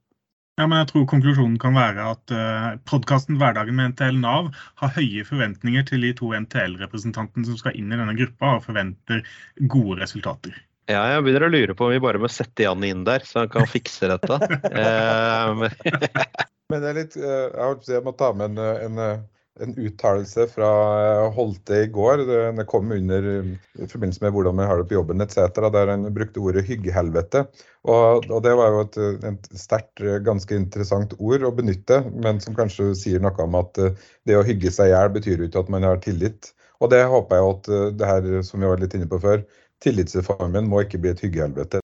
Ja, 0.59 0.65
men 0.67 0.81
jeg 0.81 0.89
tror 0.89 1.05
konklusjonen 1.09 1.55
kan 1.61 1.77
være 1.77 2.03
at 2.11 2.33
uh, 2.35 2.65
podkasten 2.85 3.37
'Hverdagen 3.39 3.77
med 3.77 3.93
NTL 3.93 4.19
Nav' 4.19 4.51
har 4.81 4.91
høye 4.97 5.23
forventninger 5.25 5.85
til 5.87 6.03
de 6.05 6.11
to 6.19 6.33
NTL-representantene 6.37 7.47
som 7.47 7.57
skal 7.57 7.77
inn 7.79 7.87
i 7.89 7.97
denne 7.97 8.13
gruppa, 8.19 8.57
og 8.57 8.65
forventer 8.67 9.23
gode 9.71 10.01
resultater. 10.03 10.59
Ja, 10.91 11.03
jeg 11.13 11.25
begynner 11.25 11.47
å 11.47 11.51
lure 11.53 11.75
på 11.77 11.87
om 11.87 11.93
vi 11.93 12.01
bare 12.03 12.21
må 12.21 12.29
sette 12.31 12.65
Jan 12.65 12.83
inn 12.87 13.05
der, 13.07 13.23
så 13.27 13.45
han 13.45 13.51
kan 13.53 13.69
fikse 13.69 14.09
dette. 14.11 14.39
eh, 14.71 15.67
men 16.71 16.83
det 16.83 16.89
er 16.89 16.97
litt, 16.97 17.19
eh, 17.19 17.45
jeg, 17.47 17.61
har, 17.61 17.77
jeg 17.95 18.05
må 18.05 18.15
ta 18.19 18.33
med 18.35 18.59
en, 18.59 18.97
en 18.99 19.21
en 19.59 19.73
uttalelse 19.77 20.45
fra 20.47 20.69
Holte 21.35 21.83
i 21.83 21.89
går. 21.91 22.23
Det 22.57 22.65
kom 22.69 22.91
under 22.95 23.27
i 23.27 23.87
forbindelse 23.89 24.23
med 24.23 24.33
hvordan 24.33 24.57
vi 24.57 24.67
har 24.69 24.79
det 24.79 24.87
på 24.89 24.95
jobben 24.95 25.21
etc. 25.23 25.59
Der 25.73 25.91
han 25.91 26.07
brukte 26.13 26.39
ordet 26.39 26.65
'hyggehelvete'. 26.65 27.43
Og, 27.83 28.29
og 28.31 28.39
det 28.43 28.55
var 28.57 28.71
jo 28.71 28.81
et, 28.85 28.97
et 29.27 29.51
sterkt, 29.59 30.01
ganske 30.25 30.55
interessant 30.55 31.13
ord 31.19 31.43
å 31.43 31.53
benytte, 31.55 32.01
men 32.23 32.39
som 32.41 32.55
kanskje 32.57 32.93
sier 32.97 33.21
noe 33.21 33.35
om 33.43 33.59
at 33.59 33.77
det 34.25 34.37
å 34.37 34.45
hygge 34.45 34.71
seg 34.71 34.91
i 34.91 34.95
hjel 34.95 35.13
betyr 35.13 35.41
jo 35.43 35.49
ikke 35.49 35.65
at 35.65 35.73
man 35.73 35.87
har 35.87 36.01
tillit. 36.01 36.53
Og 36.81 36.89
det 36.89 37.03
håper 37.05 37.37
jeg 37.37 37.55
at 37.55 37.97
det 37.99 38.07
her 38.09 38.29
som 38.45 38.63
vi 38.63 38.69
var 38.69 38.81
litt 38.81 38.95
inne 38.97 39.09
på 39.09 39.19
før, 39.21 39.43
tillitsreformen 39.83 40.69
må 40.69 40.85
ikke 40.85 41.01
bli 41.01 41.13
et 41.13 41.25
hyggehelvete. 41.25 41.83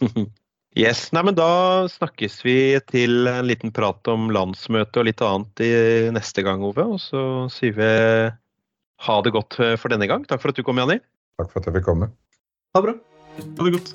Yes, 0.72 1.10
nei, 1.12 1.20
men 1.28 1.36
Da 1.36 1.84
snakkes 1.92 2.38
vi 2.46 2.56
til 2.88 3.28
en 3.28 3.44
liten 3.44 3.74
prat 3.76 4.08
om 4.08 4.30
landsmøte 4.32 5.02
og 5.02 5.04
litt 5.04 5.20
annet 5.20 5.60
i 5.66 5.72
neste 6.16 6.44
gang, 6.46 6.64
Ove. 6.64 6.86
Og 6.94 6.96
så 7.02 7.24
sier 7.52 7.76
vi 7.76 7.90
ha 9.04 9.18
det 9.20 9.34
godt 9.36 9.58
for 9.60 9.92
denne 9.92 10.08
gang. 10.08 10.24
Takk 10.24 10.40
for 10.40 10.48
at 10.48 10.56
du 10.56 10.64
kom, 10.64 10.80
Janni. 10.80 10.96
Takk 11.36 11.52
for 11.52 11.60
at 11.60 11.68
jeg 11.68 11.76
fikk 11.76 11.88
komme. 11.90 12.08
Ha 12.72 12.80
det 12.80 12.88
bra. 12.88 12.96
Ha 13.42 13.68
det 13.68 13.76
godt. 13.76 13.92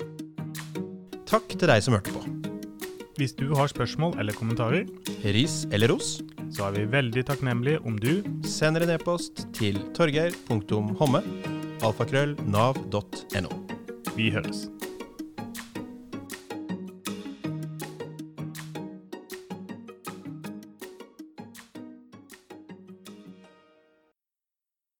Takk 1.28 1.50
til 1.58 1.66
deg 1.66 1.82
som 1.82 1.98
hørte 1.98 2.14
på. 2.14 2.22
Hvis 3.18 3.34
du 3.34 3.48
har 3.58 3.66
spørsmål 3.66 4.14
eller 4.22 4.38
kommentarer, 4.38 4.86
ris 5.34 5.64
eller 5.74 5.90
ros, 5.90 6.20
så 6.54 6.70
er 6.70 6.78
vi 6.78 6.88
veldig 6.94 7.26
takknemlige 7.26 7.82
om 7.82 7.98
du 7.98 8.22
sender 8.46 8.86
en 8.86 8.94
e-post 8.94 9.48
til 9.58 9.82
torgeir.homme 9.98 11.57
alfakrøll 11.82 12.36
nav.no. 12.46 13.52
Vi 14.16 14.30
høres. 14.34 14.66